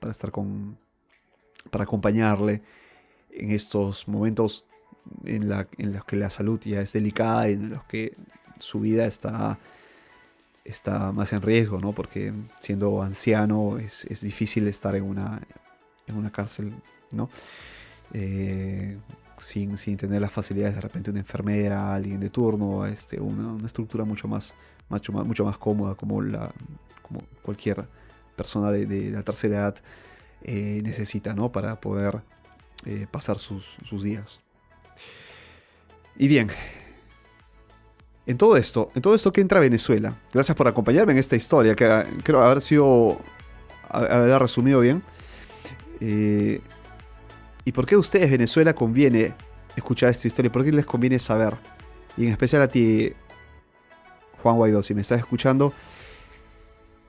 para 0.00 0.12
estar 0.12 0.30
con 0.30 0.76
para 1.70 1.84
acompañarle 1.84 2.62
en 3.30 3.50
estos 3.50 4.08
momentos 4.08 4.64
en, 5.24 5.50
la, 5.50 5.68
en, 5.76 5.92
los 5.92 6.04
que 6.04 6.16
la 6.16 6.30
salud 6.30 6.58
ya 6.64 6.80
es 6.80 6.94
delicada 6.94 7.50
y 7.50 7.54
en 7.54 7.70
los 7.70 7.84
que 7.84 8.16
su 8.58 8.80
vida 8.80 9.04
está, 9.04 9.58
está 10.68 11.12
más 11.12 11.32
en 11.32 11.42
riesgo, 11.42 11.80
¿no? 11.80 11.92
porque 11.92 12.32
siendo 12.60 13.02
anciano 13.02 13.78
es, 13.78 14.04
es 14.04 14.20
difícil 14.20 14.66
estar 14.68 14.94
en 14.94 15.04
una, 15.04 15.40
en 16.06 16.16
una 16.16 16.30
cárcel. 16.30 16.74
¿no? 17.12 17.30
Eh, 18.12 18.98
sin, 19.38 19.96
tener 19.96 20.20
las 20.20 20.32
facilidades 20.32 20.74
de 20.74 20.80
repente 20.80 21.10
una 21.10 21.20
enfermera, 21.20 21.94
alguien 21.94 22.20
de 22.20 22.30
turno, 22.30 22.86
este, 22.86 23.20
una, 23.20 23.64
estructura 23.66 24.04
mucho 24.04 24.28
más, 24.28 24.54
mucho 24.88 25.12
más, 25.12 25.26
mucho 25.26 25.44
más 25.44 25.58
cómoda 25.58 25.94
como, 25.94 26.20
la, 26.22 26.52
como 27.02 27.22
cualquier 27.42 27.86
persona 28.36 28.70
de, 28.70 29.10
la 29.10 29.22
tercera 29.22 29.56
edad 29.56 29.76
eh, 30.42 30.80
necesita 30.82 31.34
¿no? 31.34 31.52
para 31.52 31.80
poder 31.80 32.22
eh, 32.84 33.06
pasar 33.10 33.38
sus, 33.38 33.78
días. 34.02 34.40
Y 36.16 36.26
bien, 36.28 36.48
en 38.28 38.36
todo 38.36 38.58
esto, 38.58 38.90
en 38.94 39.00
todo 39.00 39.14
esto 39.14 39.32
que 39.32 39.40
entra 39.40 39.58
Venezuela, 39.58 40.14
gracias 40.34 40.54
por 40.54 40.68
acompañarme 40.68 41.12
en 41.12 41.18
esta 41.18 41.34
historia, 41.34 41.74
que 41.74 42.04
creo 42.22 42.42
haber 42.42 42.60
sido, 42.60 43.18
haber 43.88 44.38
resumido 44.38 44.80
bien. 44.80 45.02
¿Y 45.98 47.72
por 47.72 47.86
qué 47.86 47.94
a 47.94 47.98
ustedes, 47.98 48.30
Venezuela, 48.30 48.74
conviene 48.74 49.32
escuchar 49.74 50.10
esta 50.10 50.28
historia? 50.28 50.52
¿Por 50.52 50.62
qué 50.62 50.72
les 50.72 50.84
conviene 50.84 51.18
saber? 51.18 51.54
Y 52.18 52.26
en 52.26 52.32
especial 52.32 52.60
a 52.60 52.68
ti, 52.68 53.14
Juan 54.42 54.56
Guaidó, 54.56 54.82
si 54.82 54.92
me 54.92 55.00
estás 55.00 55.20
escuchando, 55.20 55.72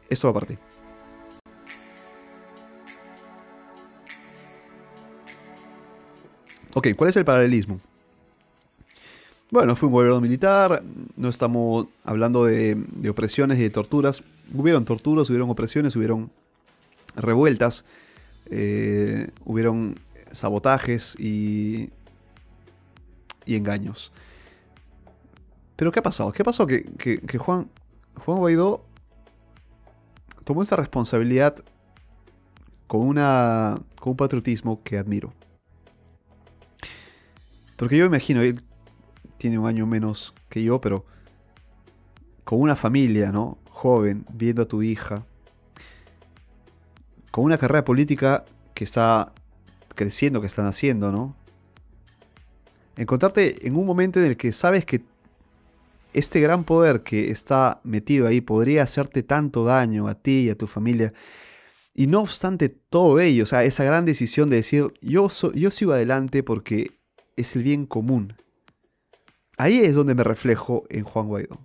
esto 0.09 0.27
va 0.27 0.33
para 0.39 0.45
ti. 0.45 0.57
Ok, 6.75 6.87
¿cuál 6.95 7.09
es 7.09 7.17
el 7.17 7.25
paralelismo? 7.25 7.81
Bueno, 9.51 9.75
fue 9.75 9.87
un 9.87 9.93
gobierno 9.93 10.21
militar, 10.21 10.83
no 11.15 11.27
estamos 11.27 11.87
hablando 12.03 12.45
de, 12.45 12.77
opresiones 13.09 13.57
y 13.57 13.63
de 13.63 13.71
torturas. 13.71 14.23
Hubieron 14.53 14.85
torturas, 14.85 15.27
hubieron 15.31 15.49
opresiones, 15.49 15.95
hubieron 15.95 16.29
revueltas, 17.15 17.83
eh, 18.51 19.31
hubieron 19.45 19.95
sabotajes 20.31 21.15
y, 21.19 21.89
y 23.45 23.55
engaños. 23.55 24.11
Pero 25.75 25.91
¿qué 25.91 25.99
ha 25.99 26.03
pasado? 26.03 26.31
¿Qué 26.31 26.43
pasó? 26.43 26.67
Que, 26.67 26.83
que, 26.83 27.37
Juan, 27.39 27.71
Juan 28.17 28.37
Guaidó 28.37 28.85
tomó 30.43 30.61
esta 30.61 30.75
responsabilidad 30.75 31.55
con, 32.85 33.01
una, 33.01 33.81
con 33.99 34.11
un 34.11 34.17
patriotismo 34.17 34.83
que 34.83 34.99
admiro. 34.99 35.33
Porque 37.77 37.97
yo 37.97 38.05
imagino, 38.05 38.43
él 38.43 38.61
tiene 39.39 39.57
un 39.57 39.65
año 39.65 39.87
menos 39.87 40.35
que 40.49 40.61
yo, 40.63 40.79
pero 40.79 41.05
con 42.43 42.61
una 42.61 42.75
familia, 42.75 43.31
¿no? 43.31 43.57
Joven, 43.71 44.25
viendo 44.31 44.61
a 44.61 44.67
tu 44.67 44.83
hija, 44.83 45.25
con 47.31 47.45
una 47.45 47.57
carrera 47.57 47.83
política 47.83 48.45
que 48.75 48.83
está 48.83 49.33
creciendo 49.95 50.41
que 50.41 50.47
están 50.47 50.67
haciendo, 50.67 51.11
¿no? 51.11 51.35
Encontrarte 52.95 53.65
en 53.65 53.75
un 53.75 53.85
momento 53.85 54.19
en 54.19 54.25
el 54.25 54.37
que 54.37 54.53
sabes 54.53 54.85
que 54.85 55.01
este 56.13 56.41
gran 56.41 56.63
poder 56.63 57.01
que 57.01 57.31
está 57.31 57.79
metido 57.83 58.27
ahí 58.27 58.41
podría 58.41 58.83
hacerte 58.83 59.23
tanto 59.23 59.63
daño 59.63 60.07
a 60.07 60.15
ti 60.15 60.45
y 60.45 60.49
a 60.49 60.57
tu 60.57 60.67
familia. 60.67 61.13
Y 61.93 62.07
no 62.07 62.21
obstante 62.21 62.69
todo 62.69 63.19
ello, 63.19 63.43
o 63.43 63.45
sea, 63.47 63.63
esa 63.63 63.83
gran 63.83 64.05
decisión 64.05 64.49
de 64.49 64.57
decir, 64.57 64.93
yo, 65.01 65.29
yo 65.53 65.71
sigo 65.71 65.93
adelante 65.93 66.43
porque 66.43 66.99
es 67.35 67.55
el 67.55 67.63
bien 67.63 67.85
común. 67.85 68.33
Ahí 69.59 69.79
es 69.79 69.93
donde 69.93 70.15
me 70.15 70.23
reflejo 70.23 70.85
en 70.89 71.03
Juan 71.03 71.27
Guaidó. 71.27 71.59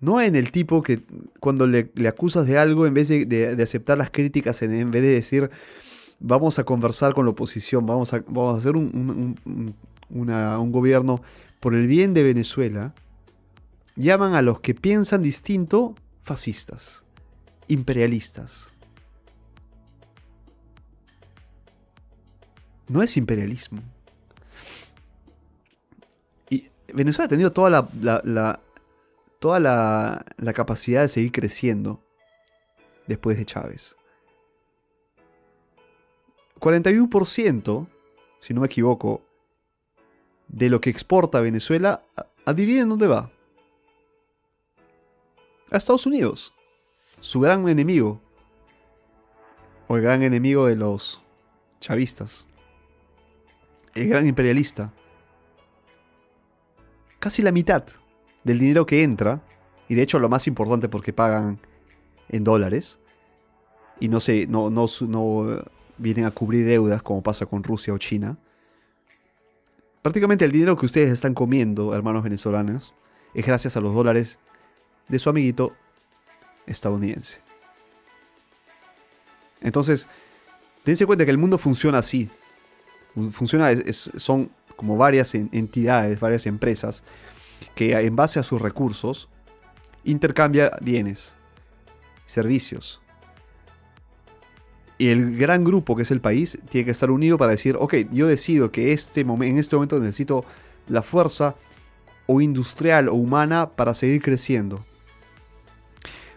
No 0.00 0.22
en 0.22 0.34
el 0.34 0.50
tipo 0.50 0.82
que 0.82 1.02
cuando 1.38 1.66
le, 1.66 1.90
acusas 2.08 2.46
de 2.46 2.56
algo, 2.56 2.86
en 2.86 2.94
vez 2.94 3.08
de, 3.08 3.58
aceptar 3.62 3.98
las 3.98 4.10
críticas, 4.10 4.62
en, 4.62 4.90
vez 4.90 5.02
de 5.02 5.08
decir, 5.08 5.50
vamos 6.18 6.58
a 6.58 6.64
conversar 6.64 7.12
con 7.12 7.26
la 7.26 7.32
oposición, 7.32 7.84
vamos 7.84 8.14
a, 8.14 8.24
hacer 8.56 8.74
un, 8.74 9.74
gobierno 10.72 11.20
por 11.60 11.74
el 11.74 11.86
bien 11.86 12.14
de 12.14 12.22
Venezuela, 12.22 12.94
llaman 13.96 14.32
a 14.32 14.40
los 14.40 14.60
que 14.60 14.74
piensan 14.74 15.22
distinto 15.22 15.94
fascistas, 16.22 17.04
imperialistas. 17.66 18.70
No 22.88 23.02
es 23.02 23.18
imperialismo. 23.18 23.82
Venezuela 26.92 27.26
ha 27.26 27.28
tenido 27.28 27.52
toda 27.52 27.70
la 27.70 28.60
toda 29.38 29.60
la, 29.60 30.52
capacidad 30.52 31.02
de 31.02 31.08
seguir 31.08 31.32
creciendo 31.32 32.02
después 33.06 33.38
de 33.38 33.46
Chávez. 33.46 33.96
41%, 36.58 37.86
si 38.40 38.54
no 38.54 38.60
me 38.60 38.66
equivoco, 38.66 39.22
de 40.48 40.68
lo 40.70 40.80
que 40.80 40.90
exporta 40.90 41.40
Venezuela, 41.40 42.02
adivinen 42.44 42.88
dónde 42.88 43.06
va. 43.06 43.30
A 45.70 45.76
Estados 45.76 46.06
Unidos, 46.06 46.54
su 47.20 47.40
gran 47.40 47.68
enemigo, 47.68 48.20
o 49.86 49.96
el 49.96 50.02
gran 50.02 50.22
enemigo 50.22 50.66
de 50.66 50.76
los 50.76 51.20
chavistas, 51.80 52.46
el 53.94 54.08
gran 54.08 54.26
imperialista. 54.26 54.92
Casi 57.18 57.42
la 57.42 57.52
mitad 57.52 57.84
del 58.44 58.58
dinero 58.58 58.86
que 58.86 59.02
entra, 59.02 59.42
y 59.88 59.94
de 59.94 60.02
hecho 60.02 60.18
lo 60.18 60.28
más 60.28 60.46
importante 60.46 60.88
porque 60.88 61.12
pagan 61.12 61.58
en 62.28 62.44
dólares, 62.44 63.00
y 64.00 64.08
no, 64.08 64.20
se, 64.20 64.46
no, 64.46 64.70
no, 64.70 64.86
no 65.08 65.64
vienen 65.96 66.24
a 66.24 66.30
cubrir 66.30 66.64
deudas 66.64 67.02
como 67.02 67.22
pasa 67.22 67.46
con 67.46 67.64
Rusia 67.64 67.92
o 67.92 67.98
China. 67.98 68.38
Prácticamente 70.02 70.44
el 70.44 70.52
dinero 70.52 70.76
que 70.76 70.86
ustedes 70.86 71.12
están 71.12 71.34
comiendo, 71.34 71.94
hermanos 71.94 72.22
venezolanos, 72.22 72.94
es 73.34 73.44
gracias 73.44 73.76
a 73.76 73.80
los 73.80 73.94
dólares 73.94 74.38
de 75.08 75.18
su 75.18 75.28
amiguito 75.28 75.74
estadounidense. 76.66 77.40
Entonces, 79.60 80.06
dense 80.84 81.06
cuenta 81.06 81.24
que 81.24 81.30
el 81.30 81.38
mundo 81.38 81.58
funciona 81.58 81.98
así. 81.98 82.30
Funciona, 83.32 83.70
son 83.92 84.50
como 84.78 84.96
varias 84.96 85.34
entidades, 85.34 86.20
varias 86.20 86.46
empresas 86.46 87.02
que 87.74 87.98
en 87.98 88.14
base 88.14 88.38
a 88.38 88.44
sus 88.44 88.62
recursos 88.62 89.28
intercambia 90.04 90.70
bienes, 90.80 91.34
servicios. 92.26 93.00
Y 94.96 95.08
el 95.08 95.36
gran 95.36 95.64
grupo 95.64 95.96
que 95.96 96.02
es 96.02 96.12
el 96.12 96.20
país 96.20 96.60
tiene 96.70 96.84
que 96.84 96.92
estar 96.92 97.10
unido 97.10 97.38
para 97.38 97.50
decir, 97.50 97.74
ok, 97.76 97.94
yo 98.12 98.28
decido 98.28 98.70
que 98.70 98.92
este 98.92 99.22
en 99.22 99.58
este 99.58 99.74
momento 99.74 99.98
necesito 99.98 100.44
la 100.86 101.02
fuerza 101.02 101.56
o 102.26 102.40
industrial 102.40 103.08
o 103.08 103.14
humana 103.14 103.70
para 103.70 103.94
seguir 103.94 104.22
creciendo. 104.22 104.84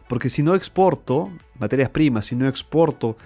Porque 0.09 0.29
si 0.29 0.41
no 0.41 0.55
exporto 0.55 1.31
materias 1.59 1.89
primas, 1.89 2.25
si 2.25 2.35
no 2.35 2.47
exporto 2.47 3.17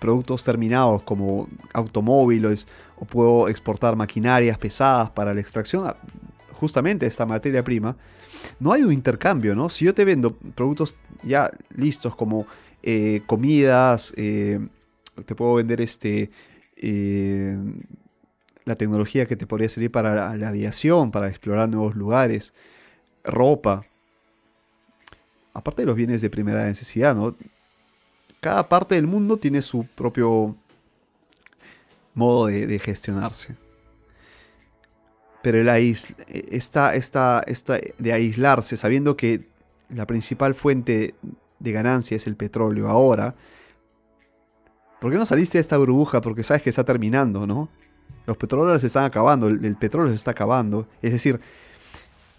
productos 0.00 0.42
terminados 0.42 1.02
como 1.02 1.48
automóviles 1.72 2.66
o 2.96 3.04
puedo 3.04 3.48
exportar 3.48 3.94
maquinarias 3.94 4.58
pesadas 4.58 5.10
para 5.10 5.32
la 5.32 5.40
extracción, 5.40 5.86
ah, 5.86 5.96
justamente 6.52 7.06
esta 7.06 7.24
materia 7.26 7.62
prima, 7.62 7.96
no 8.58 8.72
hay 8.72 8.82
un 8.82 8.92
intercambio, 8.92 9.54
¿no? 9.54 9.68
Si 9.68 9.84
yo 9.84 9.94
te 9.94 10.04
vendo 10.04 10.34
productos 10.34 10.96
ya 11.22 11.50
listos 11.74 12.16
como 12.16 12.46
eh, 12.82 13.22
comidas, 13.26 14.12
eh, 14.16 14.58
te 15.26 15.34
puedo 15.34 15.54
vender 15.54 15.80
este 15.80 16.30
eh, 16.76 17.58
la 18.64 18.76
tecnología 18.76 19.26
que 19.26 19.36
te 19.36 19.46
podría 19.46 19.68
servir 19.68 19.90
para 19.90 20.36
la, 20.36 20.48
aviación, 20.48 21.10
para 21.10 21.28
explorar 21.28 21.68
nuevos 21.68 21.94
lugares, 21.94 22.54
ropa, 23.24 23.82
aparte 25.52 25.82
de 25.82 25.86
los 25.86 25.96
bienes 25.96 26.22
de 26.22 26.30
primera 26.30 26.64
necesidad, 26.64 27.14
¿no? 27.14 27.36
Cada 28.40 28.68
parte 28.68 28.94
del 28.94 29.06
mundo 29.06 29.36
tiene 29.36 29.60
su 29.60 29.84
propio 29.86 30.56
modo 32.14 32.46
de, 32.46 32.78
gestionarse. 32.78 33.56
Pero 35.42 35.58
el 35.58 35.68
esta, 35.68 36.94
esta, 36.94 37.42
esta 37.46 37.78
de 37.98 38.12
aislarse, 38.12 38.76
sabiendo 38.76 39.16
que 39.16 39.46
la 39.88 40.06
principal 40.06 40.54
fuente 40.54 41.14
de 41.58 41.72
ganancia 41.72 42.16
es 42.16 42.26
el 42.26 42.36
petróleo 42.36 42.88
ahora, 42.88 43.34
¿por 45.00 45.10
qué 45.10 45.18
no 45.18 45.26
saliste 45.26 45.58
de 45.58 45.62
esta 45.62 45.78
burbuja? 45.78 46.20
Porque 46.20 46.42
sabes 46.42 46.62
que 46.62 46.70
está 46.70 46.84
terminando, 46.84 47.46
¿no? 47.46 47.68
Los 48.26 48.36
petróleos 48.36 48.80
se 48.80 48.86
están 48.86 49.04
acabando, 49.04 49.48
el, 49.48 49.76
petróleo 49.76 50.10
se 50.10 50.16
está 50.16 50.30
acabando. 50.32 50.86
Es 51.02 51.12
decir, 51.12 51.40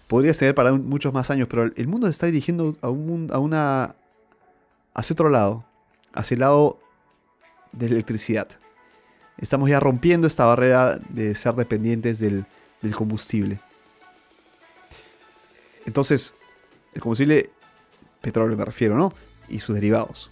podrías 0.06 0.38
tener 0.38 0.54
para 0.54 0.72
muchos 0.72 1.12
más 1.12 1.30
años, 1.30 1.48
pero 1.48 1.64
el 1.64 1.88
mundo 1.88 2.06
se 2.06 2.12
está 2.12 2.26
dirigiendo 2.26 2.76
a, 2.80 2.88
un, 2.88 3.28
a 3.32 3.38
una. 3.38 3.94
hacia 4.94 5.14
otro 5.14 5.28
lado, 5.28 5.64
hacia 6.14 6.34
el 6.34 6.40
lado 6.40 6.78
de 7.72 7.88
la 7.88 7.94
electricidad. 7.94 8.48
Estamos 9.38 9.70
ya 9.70 9.80
rompiendo 9.80 10.26
esta 10.26 10.44
barrera 10.46 10.98
de 11.08 11.34
ser 11.34 11.54
dependientes 11.54 12.18
del, 12.18 12.44
combustible. 12.94 13.60
Entonces, 15.86 16.34
el 16.94 17.00
combustible, 17.00 17.50
petróleo 18.20 18.56
me 18.56 18.64
refiero, 18.64 18.96
¿no? 18.96 19.12
Y 19.48 19.60
sus 19.60 19.74
derivados. 19.74 20.30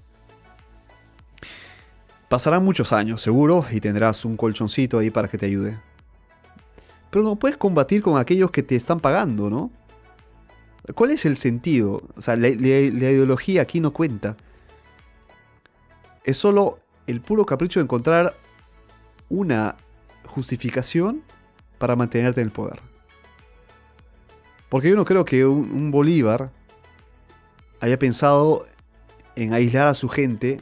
Pasarán 2.29 2.65
muchos 2.65 2.93
años, 2.93 3.23
seguro, 3.23 3.65
y 3.71 3.81
tendrás 3.81 4.25
un 4.25 4.37
colchoncito 4.37 4.99
ahí 4.99 5.11
para 5.11 5.29
que 5.29 5.39
te 5.39 5.47
ayude. 5.47 5.79
Pero 7.11 7.25
no 7.25 7.37
puedes 7.37 7.57
combatir 7.57 8.03
con 8.03 8.19
aquellos 8.19 8.53
que 8.53 8.63
te 8.63 8.77
están 8.77 9.01
pagando, 9.01 9.51
¿no? 9.51 9.73
¿Cuál 10.95 11.11
es 11.11 11.25
el 11.25 11.37
sentido? 11.37 12.03
O 12.17 12.23
sea, 12.23 12.37
la, 12.37 12.49
ideología 12.49 13.63
aquí 13.63 13.81
no 13.81 13.93
cuenta. 13.93 14.37
Es 16.25 16.37
solo 16.37 16.79
el 17.07 17.21
puro 17.21 17.47
capricho 17.47 17.81
de 17.81 17.85
encontrar 17.85 18.35
una 19.29 19.77
justificación 20.27 21.23
para 21.79 21.97
mantenerte 21.97 22.41
en 22.41 22.49
el 22.49 22.53
poder. 22.53 22.81
Porque 24.69 24.91
yo 24.91 24.97
no 24.97 25.05
creo 25.05 25.25
que 25.25 25.45
un 25.45 25.91
Bolívar 25.91 26.51
haya 27.81 27.99
pensado 27.99 28.67
en 29.35 29.53
aislar 29.53 29.89
a 29.89 29.95
su 29.95 30.09
gente 30.09 30.61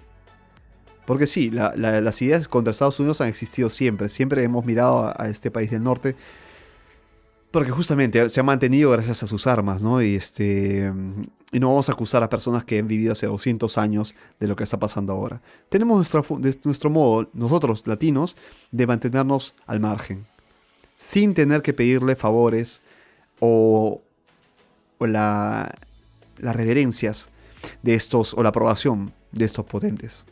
porque 1.08 1.26
sí, 1.26 1.50
las 1.50 2.20
ideas 2.20 2.48
contra 2.48 2.70
Estados 2.70 3.00
Unidos 3.00 3.22
han 3.22 3.28
existido 3.28 3.70
siempre. 3.70 4.10
Siempre 4.10 4.42
hemos 4.42 4.66
mirado 4.66 5.10
a, 5.18 5.30
este 5.30 5.50
país 5.50 5.70
del 5.70 5.82
norte. 5.82 6.16
Porque 7.58 7.72
justamente 7.72 8.28
se 8.28 8.38
ha 8.38 8.44
mantenido 8.44 8.92
gracias 8.92 9.24
a 9.24 9.26
sus 9.26 9.48
armas, 9.48 9.82
¿no? 9.82 10.00
Y, 10.00 10.14
este, 10.14 10.92
y 11.50 11.58
no 11.58 11.66
vamos 11.66 11.88
a 11.88 11.92
acusar 11.92 12.22
a 12.22 12.28
personas 12.28 12.62
que 12.62 12.78
han 12.78 12.86
vivido 12.86 13.10
hace 13.10 13.26
200 13.26 13.78
años 13.78 14.14
de 14.38 14.46
lo 14.46 14.54
que 14.54 14.62
está 14.62 14.78
pasando 14.78 15.12
ahora. 15.12 15.42
Tenemos 15.68 16.08
nuestro 16.64 16.90
modo, 16.90 17.28
nosotros 17.32 17.84
latinos, 17.88 18.36
de 18.70 18.86
mantenernos 18.86 19.56
al 19.66 19.80
margen. 19.80 20.24
Sin 20.96 21.34
tener 21.34 21.62
que 21.62 21.72
pedirle 21.72 22.14
favores 22.14 22.80
o, 23.40 24.02
o 24.98 25.06
la, 25.08 25.74
las 26.36 26.54
reverencias 26.54 27.28
de 27.82 27.96
estos, 27.96 28.34
o 28.34 28.44
la 28.44 28.50
aprobación 28.50 29.12
de 29.32 29.46
estos 29.46 29.64
potentes. 29.64 30.24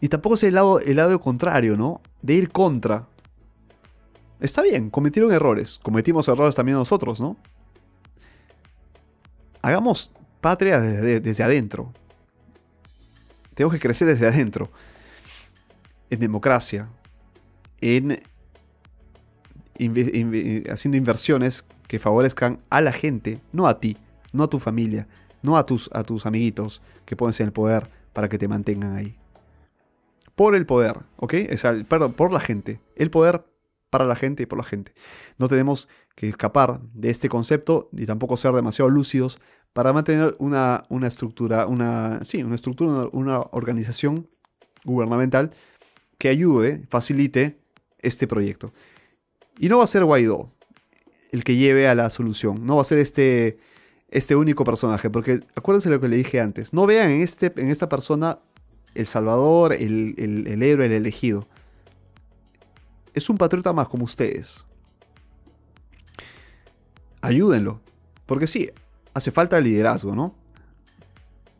Y 0.00 0.08
tampoco 0.08 0.34
es 0.34 0.42
el 0.42 0.54
lado, 0.54 0.80
el 0.80 0.96
lado 0.96 1.20
contrario, 1.20 1.76
¿no? 1.76 2.00
De 2.20 2.34
ir 2.34 2.50
contra. 2.50 3.06
Está 4.40 4.62
bien, 4.62 4.90
cometieron 4.90 5.32
errores. 5.32 5.80
Cometimos 5.82 6.28
errores 6.28 6.54
también 6.54 6.76
nosotros, 6.76 7.20
¿no? 7.20 7.36
Hagamos 9.62 10.12
patria 10.40 10.80
desde, 10.80 11.42
adentro. 11.42 11.92
Tenemos 13.54 13.74
que 13.74 13.80
crecer 13.80 14.08
desde 14.08 14.26
adentro. 14.26 14.70
En 16.10 16.20
democracia. 16.20 16.88
En 17.80 18.20
haciendo 20.70 20.96
inversiones 20.96 21.64
que 21.86 21.98
favorezcan 21.98 22.62
a 22.70 22.80
la 22.80 22.92
gente, 22.92 23.40
no 23.52 23.66
a 23.66 23.78
ti, 23.78 23.98
no 24.32 24.44
a 24.44 24.48
tu 24.48 24.58
familia, 24.58 25.06
no 25.42 25.58
a 25.58 25.66
tus, 25.66 25.90
a 25.92 26.02
tus 26.02 26.24
amiguitos 26.24 26.80
que 27.04 27.14
ser 27.32 27.44
en 27.44 27.48
el 27.48 27.52
poder 27.52 27.90
para 28.14 28.28
que 28.30 28.38
te 28.38 28.48
mantengan 28.48 28.96
ahí 28.96 29.18
por 30.36 30.54
el 30.54 30.66
poder, 30.66 30.98
¿ok? 31.16 31.34
Perdón, 31.88 32.12
por 32.12 32.30
la 32.30 32.40
gente. 32.40 32.78
El 32.94 33.10
poder 33.10 33.44
para 33.90 34.04
la 34.04 34.16
gente 34.16 34.42
y 34.42 34.46
por 34.46 34.58
la 34.58 34.64
gente. 34.64 34.92
No 35.38 35.48
tenemos 35.48 35.88
que 36.14 36.28
escapar 36.28 36.80
de 36.92 37.10
este 37.10 37.28
concepto 37.28 37.88
ni 37.92 38.06
tampoco 38.06 38.36
ser 38.36 38.52
demasiado 38.52 38.90
lúcidos 38.90 39.40
para 39.72 39.92
mantener 39.92 40.34
una, 40.38 40.84
una 40.88 41.06
estructura, 41.06 41.66
una, 41.66 42.24
sí, 42.24 42.42
una 42.42 42.54
estructura, 42.54 43.08
una, 43.12 43.40
organización 43.50 44.28
gubernamental 44.84 45.52
que 46.18 46.28
ayude, 46.28 46.82
facilite 46.88 47.58
este 47.98 48.26
proyecto. 48.26 48.72
Y 49.58 49.68
no 49.68 49.78
va 49.78 49.84
a 49.84 49.88
ser 49.88 50.04
Guaidó 50.04 50.50
el 51.32 51.44
que 51.44 51.56
lleve 51.56 51.88
a 51.88 51.94
la 51.94 52.08
solución, 52.08 52.64
no 52.64 52.76
va 52.76 52.82
a 52.82 52.84
ser 52.84 52.98
este, 52.98 53.58
este 54.08 54.34
único 54.34 54.64
personaje, 54.64 55.10
porque 55.10 55.40
acuérdense 55.54 55.90
lo 55.90 56.00
que 56.00 56.08
le 56.08 56.16
dije 56.16 56.40
antes, 56.40 56.72
no 56.72 56.86
vean 56.86 57.10
en, 57.10 57.20
este, 57.20 57.52
en 57.56 57.68
esta 57.68 57.88
persona 57.88 58.38
el 58.94 59.06
Salvador, 59.06 59.74
el, 59.74 60.14
el, 60.16 60.62
héroe, 60.62 60.86
el 60.86 60.92
elegido. 60.92 61.46
Es 63.16 63.30
un 63.30 63.38
patriota 63.38 63.72
más 63.72 63.88
como 63.88 64.04
ustedes. 64.04 64.66
Ayúdenlo. 67.22 67.80
Porque 68.26 68.46
sí, 68.46 68.70
hace 69.14 69.30
falta 69.30 69.58
liderazgo, 69.58 70.14
¿no? 70.14 70.34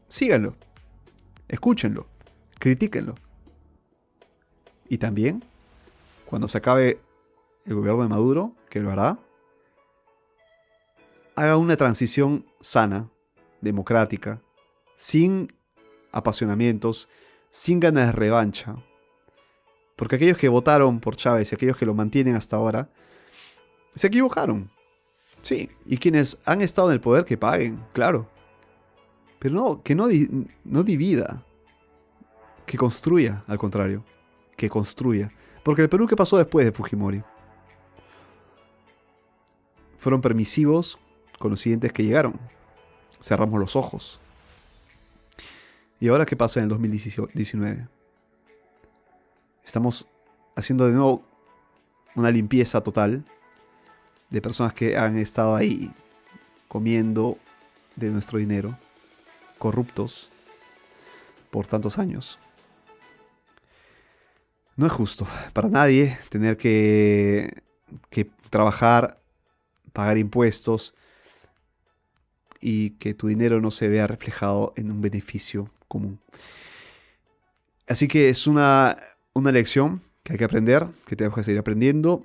Síganlo. 0.07 0.55
Escúchenlo. 1.49 2.07
Critíquenlo. 2.59 3.15
Y 4.91 4.99
también, 4.99 5.43
cuando 6.27 6.47
se 6.47 6.59
acabe 6.59 7.01
el 7.65 7.75
gobierno 7.75 8.03
de 8.03 8.09
Maduro, 8.11 8.53
que 8.69 8.81
lo 8.81 8.93
hará, 8.93 9.19
haga 11.37 11.57
una 11.57 11.77
transición 11.79 12.45
sana, 12.61 13.09
democrática, 13.63 14.43
sin 14.97 15.55
apasionamientos, 16.13 17.09
sin 17.49 17.81
ganas 17.81 18.09
de 18.09 18.13
revancha. 18.13 18.77
Porque 19.97 20.17
aquellos 20.17 20.37
que 20.37 20.49
votaron 20.49 21.01
por 21.01 21.17
Chávez 21.17 21.51
y 21.51 21.55
aquellos 21.55 21.77
que 21.77 21.87
lo 21.87 21.95
mantienen 21.95 22.37
hasta 22.37 22.57
ahora, 22.57 22.91
se 23.95 24.07
equivocaron. 24.07 24.71
Sí, 25.41 25.71
y 25.87 25.97
quienes 25.97 26.39
han 26.45 26.61
estado 26.61 26.91
en 26.91 26.95
el 26.95 27.01
poder 27.01 27.25
que 27.25 27.39
paguen, 27.39 27.83
claro. 27.93 28.29
Pero 29.39 29.55
no, 29.55 29.83
que 29.83 29.95
no, 29.95 30.09
no 30.65 30.83
divida, 30.83 31.45
que 32.67 32.77
construya, 32.77 33.45
al 33.47 33.59
contrario, 33.59 34.05
que 34.57 34.69
construya. 34.69 35.31
Porque 35.63 35.83
el 35.83 35.89
Perú 35.89 36.07
que 36.07 36.17
pasó 36.17 36.37
después 36.37 36.67
de 36.67 36.73
Fujimori. 36.73 37.23
Fueron 39.99 40.21
permisivos 40.21 40.99
con 41.39 41.51
los 41.51 41.61
siguientes 41.61 41.93
que 41.93 42.05
llegaron. 42.05 42.39
Cerramos 43.21 43.59
los 43.59 43.77
ojos. 43.77 44.21
¿Y 46.01 46.09
ahora 46.09 46.27
qué 46.27 46.37
pasa 46.37 46.61
en 46.61 46.65
el 46.65 46.71
2019? 46.71 47.89
Estamos 49.67 50.09
haciendo 50.55 50.87
de 50.87 50.93
nuevo 50.93 51.25
una 52.15 52.31
limpieza 52.31 52.81
total 52.83 53.25
de 54.31 54.41
personas 54.41 54.73
que 54.73 54.97
han 54.97 55.19
estado 55.19 55.55
ahí 55.55 55.93
comiendo 56.69 57.39
de 57.97 58.11
nuestro 58.11 58.39
dinero, 58.39 58.79
corruptos 59.59 60.31
por 61.51 61.67
tantos 61.67 61.99
años. 61.99 62.39
No 64.77 64.87
es 64.87 64.93
justo 64.93 65.27
para 65.53 65.69
nadie 65.69 66.19
tener 66.29 66.57
que, 66.57 67.63
que 68.09 68.31
trabajar 68.51 69.21
pagar 69.97 70.19
impuestos 70.19 70.95
y 72.61 72.91
que 72.91 73.15
tu 73.15 73.29
dinero 73.29 73.63
no 73.63 73.71
se 73.71 73.89
vea 73.89 74.07
reflejado 74.07 74.75
en 74.77 74.91
un 74.91 75.01
beneficio 75.01 75.71
común. 75.89 76.21
Así 77.89 78.07
que 78.07 78.29
es 78.29 78.47
una, 78.47 78.99
una 79.37 79.53
lección 79.53 80.01
que 80.23 80.33
hay 80.33 80.39
que 80.39 80.45
aprender, 80.45 80.87
que 81.05 81.15
tenemos 81.15 81.37
que 81.37 81.45
seguir 81.45 81.61
aprendiendo. 81.61 82.25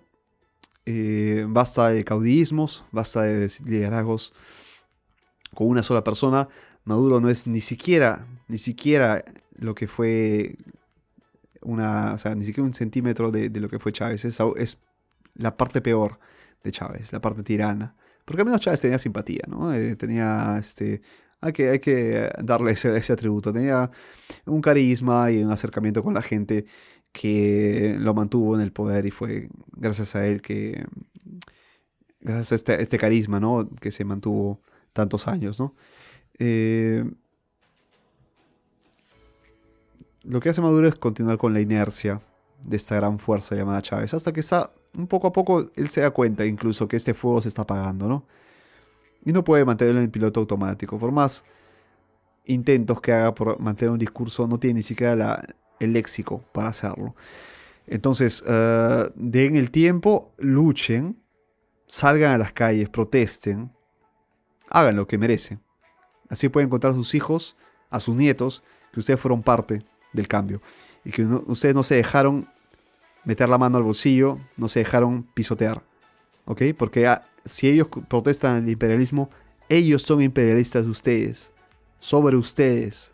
Eh, 0.86 1.46
basta 1.48 1.90
de 1.90 2.06
caudillismos, 2.06 2.86
basta 2.92 3.24
de 3.24 3.52
liderazgos 3.66 4.34
con 5.54 5.68
una 5.68 5.84
sola 5.84 6.04
persona. 6.04 6.48
Maduro 6.86 7.20
no 7.20 7.30
es 7.30 7.48
ni 7.48 7.60
siquiera, 7.60 8.26
ni 8.48 8.58
siquiera 8.58 9.26
lo 9.56 9.76
que 9.76 9.90
fue 9.90 10.56
una, 11.62 12.16
ni 12.36 12.46
siquiera 12.46 12.64
un 12.64 12.74
centímetro 12.74 13.30
de, 13.30 13.50
lo 13.50 13.68
que 13.68 13.78
fue 13.78 13.92
Chávez. 13.92 14.24
Es, 14.24 14.40
es, 14.56 14.82
la 15.36 15.58
parte 15.58 15.82
peor 15.82 16.18
de 16.64 16.72
Chávez, 16.72 17.12
la 17.12 17.20
parte 17.20 17.44
tirana. 17.44 17.94
Porque 18.24 18.42
al 18.42 18.46
menos 18.46 18.62
Chávez 18.62 18.80
tenía 18.80 19.00
simpatía, 19.00 19.44
¿no? 19.48 19.74
Eh, 19.74 19.98
tenía 19.98 20.58
este. 20.58 21.02
Hay 21.42 21.54
que, 21.54 21.70
hay 21.70 21.80
que 21.80 22.32
darle 22.42 22.72
ese, 22.72 22.96
ese, 22.96 23.14
atributo. 23.14 23.52
Tenía 23.52 23.90
un 24.46 24.62
carisma 24.62 25.30
y 25.32 25.44
un 25.44 25.52
acercamiento 25.52 26.04
con 26.04 26.14
la 26.14 26.22
gente 26.22 26.66
que 27.12 27.96
lo 28.00 28.14
mantuvo 28.14 28.56
en 28.56 28.62
el 28.62 28.72
poder 28.72 29.06
y 29.06 29.12
fue 29.12 29.50
gracias 29.74 30.16
a 30.16 30.26
él 30.26 30.42
que. 30.42 30.86
Gracias 32.20 32.52
a 32.52 32.56
este, 32.56 32.82
este 32.82 32.98
carisma, 33.00 33.40
¿no? 33.40 33.68
Que 33.80 33.90
se 33.90 34.06
mantuvo 34.06 34.62
tantos 34.94 35.28
años, 35.28 35.60
¿no? 35.60 35.76
Eh, 36.38 37.04
lo 40.24 40.40
que 40.40 40.50
hace 40.50 40.62
Maduro 40.62 40.88
es 40.88 40.96
continuar 40.96 41.38
con 41.38 41.54
la 41.54 41.62
inercia 41.62 42.22
de 42.64 42.78
esta 42.78 42.96
gran 42.96 43.18
fuerza 43.18 43.56
llamada 43.56 43.82
Chávez, 43.82 44.14
hasta 44.14 44.32
que 44.32 44.40
está 44.40 44.72
un 44.94 45.08
poco 45.08 45.28
a 45.28 45.32
poco, 45.32 45.66
él 45.76 45.90
se 45.90 46.02
da 46.02 46.12
cuenta 46.12 46.46
incluso 46.46 46.88
que 46.88 46.96
este 46.96 47.14
fuego 47.14 47.42
se 47.42 47.50
está 47.50 47.64
apagando, 47.64 48.08
¿no? 48.08 48.26
Y 49.26 49.32
no 49.32 49.44
puede 49.44 49.66
mantenerlo 49.66 50.02
en 50.02 50.12
piloto 50.12 50.40
automático, 50.40 50.98
por 51.00 51.12
más 51.12 51.46
intentos 52.46 53.02
que 53.02 53.14
haga 53.14 53.34
por 53.34 53.60
mantener 53.60 53.92
un 53.92 54.00
discurso, 54.00 54.48
no 54.48 54.60
tiene 54.60 54.76
ni 54.76 54.84
siquiera 54.84 55.44
el 55.84 55.94
léxico 55.94 56.44
para 56.52 56.70
hacerlo. 56.70 57.16
Entonces, 57.88 58.42
uh, 58.44 59.12
den 59.16 59.56
el 59.56 59.72
tiempo, 59.72 60.34
luchen, 60.38 61.22
salgan 61.88 62.32
a 62.32 62.38
las 62.38 62.54
calles, 62.54 62.90
protesten, 62.90 63.72
hagan 64.70 64.96
lo 64.96 65.08
que 65.08 65.18
merecen. 65.18 65.62
Así 66.30 66.48
pueden 66.48 66.68
encontrar 66.68 66.94
a 66.94 66.96
sus 66.96 67.14
hijos, 67.14 67.58
a 67.90 68.00
sus 68.00 68.16
nietos, 68.16 68.64
que 68.94 69.02
ustedes 69.02 69.20
fueron 69.20 69.44
parte 69.44 69.84
del 70.14 70.28
cambio. 70.28 70.62
Y 71.04 71.12
que 71.12 71.24
ustedes 71.24 71.76
no 71.76 71.84
se 71.84 71.96
dejaron 71.96 72.48
meter 73.26 73.50
la 73.50 73.58
mano 73.58 73.78
al 73.78 73.84
bolsillo, 73.84 74.38
no 74.56 74.68
se 74.68 74.80
dejaron 74.80 75.24
pisotear. 75.34 75.84
¿Ok? 76.46 76.62
Porque 76.78 77.08
ah, 77.08 77.28
si 77.44 77.68
ellos 77.68 77.90
protestan 78.08 78.64
el 78.64 78.70
imperialismo, 78.70 79.30
ellos 79.68 80.02
son 80.04 80.22
imperialistas 80.22 80.84
de 80.84 80.90
ustedes. 80.90 81.52
Sobre 82.00 82.38
ustedes. 82.38 83.11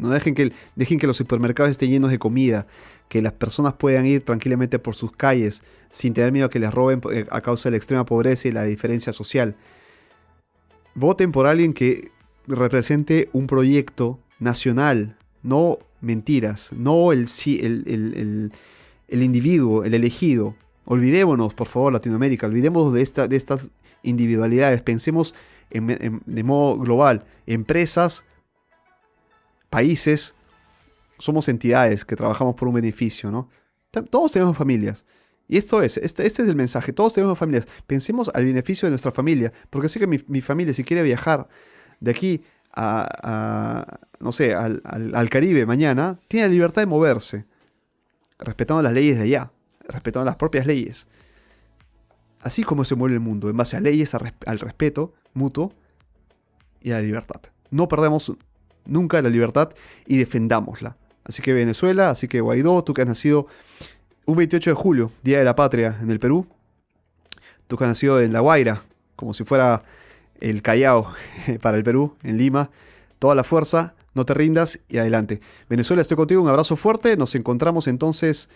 No 0.00 0.10
dejen 0.10 0.34
que, 0.34 0.52
dejen 0.76 0.98
que 0.98 1.06
los 1.06 1.16
supermercados 1.16 1.70
estén 1.70 1.90
llenos 1.90 2.10
de 2.10 2.18
comida. 2.18 2.66
Que 3.08 3.22
las 3.22 3.32
personas 3.32 3.74
puedan 3.74 4.06
ir 4.06 4.24
tranquilamente 4.24 4.78
por 4.78 4.94
sus 4.94 5.12
calles 5.12 5.62
sin 5.90 6.14
tener 6.14 6.32
miedo 6.32 6.46
a 6.46 6.50
que 6.50 6.58
les 6.58 6.72
roben 6.72 7.00
eh, 7.12 7.26
a 7.30 7.40
causa 7.40 7.68
de 7.68 7.72
la 7.72 7.76
extrema 7.76 8.06
pobreza 8.06 8.48
y 8.48 8.52
la 8.52 8.64
diferencia 8.64 9.12
social. 9.12 9.56
Voten 10.94 11.32
por 11.32 11.46
alguien 11.46 11.72
que 11.72 12.10
represente 12.46 13.28
un 13.32 13.46
proyecto 13.46 14.18
nacional, 14.38 15.16
no 15.42 15.78
mentiras, 16.00 16.72
no 16.72 17.12
el, 17.12 17.26
el, 17.52 18.52
el, 19.08 19.22
individuo, 19.22 19.84
el 19.84 19.94
elegido. 19.94 20.54
Olvidémonos, 20.84 21.54
por 21.54 21.68
favor, 21.68 21.92
Latinoamérica, 21.92 22.46
olvidémonos 22.46 22.92
de, 22.92 23.02
esta, 23.02 23.28
de 23.28 23.36
estas 23.36 23.70
individualidades, 24.02 24.82
pensemos 24.82 25.34
de 25.70 26.42
modo 26.42 26.78
global. 26.78 27.24
Empresas, 27.46 28.24
países, 29.70 30.34
somos 31.18 31.48
entidades 31.48 32.04
que 32.04 32.16
trabajamos 32.16 32.54
por 32.54 32.68
un 32.68 32.74
beneficio, 32.74 33.30
¿no? 33.30 33.48
Todos 34.10 34.32
tenemos 34.32 34.56
familias. 34.56 35.06
Y 35.48 35.56
esto 35.56 35.82
es, 35.82 35.96
este, 35.96 36.26
este, 36.26 36.42
es 36.42 36.48
el 36.48 36.54
mensaje, 36.54 36.92
todos 36.92 37.14
tenemos 37.14 37.36
familias. 37.36 37.66
Pensemos 37.86 38.30
al 38.34 38.44
beneficio 38.44 38.86
de 38.86 38.90
nuestra 38.90 39.10
familia, 39.10 39.52
porque 39.68 39.88
sé 39.88 39.98
que 39.98 40.06
mi, 40.06 40.22
mi 40.28 40.40
familia, 40.40 40.72
si 40.74 40.84
quiere 40.84 41.02
viajar 41.02 41.48
de 41.98 42.10
aquí 42.10 42.44
a, 42.72 43.98
no 44.20 44.32
sé, 44.32 44.54
al, 44.54 45.28
Caribe 45.28 45.66
mañana, 45.66 46.20
tiene 46.28 46.46
la 46.46 46.52
libertad 46.52 46.82
de 46.82 46.86
moverse, 46.86 47.46
respetando 48.38 48.82
las 48.82 48.92
leyes 48.92 49.16
de 49.16 49.24
allá, 49.24 49.50
respetando 49.88 50.24
las 50.24 50.36
propias 50.36 50.66
leyes. 50.66 51.08
Así 52.40 52.62
como 52.62 52.84
se 52.84 52.94
mueve 52.94 53.14
el 53.14 53.20
mundo, 53.20 53.50
en 53.50 53.56
base 53.56 53.76
a 53.76 53.80
leyes, 53.80 54.14
al 54.14 54.58
respeto 54.60 55.14
mutuo 55.34 55.72
y 56.80 56.92
a 56.92 56.94
la 56.94 57.02
libertad. 57.02 57.40
No 57.70 57.88
perdamos 57.88 58.32
nunca 58.90 59.22
la 59.22 59.30
libertad 59.30 59.70
y 60.06 60.18
defendámosla. 60.18 60.96
Así 61.24 61.42
que 61.42 61.52
Venezuela, 61.52 62.10
así 62.10 62.28
que 62.28 62.40
Guaidó, 62.40 62.84
tú 62.84 62.92
que 62.92 63.02
has 63.02 63.08
nacido 63.08 63.46
un 64.26 64.36
28 64.36 64.70
de 64.70 64.74
julio, 64.74 65.12
Día 65.22 65.38
de 65.38 65.44
la 65.44 65.54
Patria 65.54 65.96
en 66.02 66.10
el 66.10 66.20
Perú, 66.20 66.46
tú 67.66 67.76
que 67.76 67.84
has 67.84 67.90
nacido 67.90 68.20
en 68.20 68.32
La 68.32 68.40
Guaira, 68.40 68.82
como 69.16 69.32
si 69.32 69.44
fuera 69.44 69.82
el 70.40 70.62
Callao 70.62 71.12
para 71.62 71.76
el 71.76 71.84
Perú, 71.84 72.16
en 72.22 72.36
Lima. 72.36 72.70
Toda 73.18 73.34
la 73.34 73.44
fuerza, 73.44 73.94
no 74.14 74.24
te 74.24 74.34
rindas 74.34 74.80
y 74.88 74.98
adelante. 74.98 75.40
Venezuela, 75.68 76.02
estoy 76.02 76.16
contigo, 76.16 76.42
un 76.42 76.48
abrazo 76.48 76.76
fuerte. 76.76 77.16
Nos 77.16 77.34
encontramos 77.34 77.86
entonces 77.86 78.48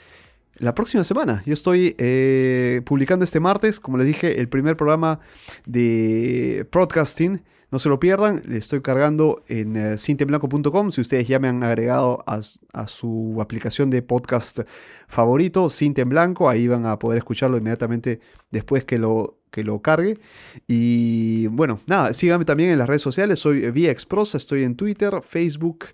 la 0.57 0.75
próxima 0.75 1.05
semana. 1.05 1.43
Yo 1.47 1.53
estoy 1.53 1.95
eh, 1.99 2.81
publicando 2.85 3.25
este 3.25 3.41
martes, 3.41 3.79
como 3.79 3.99
les 3.99 4.07
dije, 4.07 4.41
el 4.41 4.49
primer 4.49 4.77
programa 4.77 5.21
de 5.67 6.67
podcasting. 6.71 7.43
No 7.75 7.81
se 7.81 7.89
lo 7.89 7.99
pierdan, 7.99 8.41
le 8.47 8.59
estoy 8.59 8.83
cargando 8.83 9.43
en 9.49 9.95
uh, 9.95 9.99
Si 9.99 11.01
ustedes 11.01 11.27
ya 11.27 11.41
me 11.41 11.49
han 11.49 11.65
agregado 11.65 12.23
a, 12.25 12.41
su 12.87 13.39
aplicación 13.41 13.91
de 13.91 14.01
podcast 14.01 14.61
favorito, 15.09 15.69
Cinte 15.69 16.05
Blanco, 16.05 16.49
ahí 16.49 16.69
van 16.69 16.87
a 16.87 17.01
poder 17.01 17.19
escucharlo 17.19 17.57
inmediatamente 17.57 18.21
después 18.53 18.85
que 18.85 18.97
lo 18.97 19.41
que 19.51 19.65
lo 19.65 19.83
cargue. 19.83 20.21
Y 20.69 21.49
bueno, 21.49 21.81
nada, 21.89 22.15
síganme 22.15 22.45
también 22.45 22.71
en 22.71 22.79
las 22.79 22.87
redes 22.87 23.03
sociales. 23.03 23.41
Soy 23.41 23.69
Vía 23.73 23.91
Exprosa, 23.91 24.37
estoy 24.37 24.63
en 24.63 24.77
Twitter, 24.77 25.21
Facebook, 25.27 25.87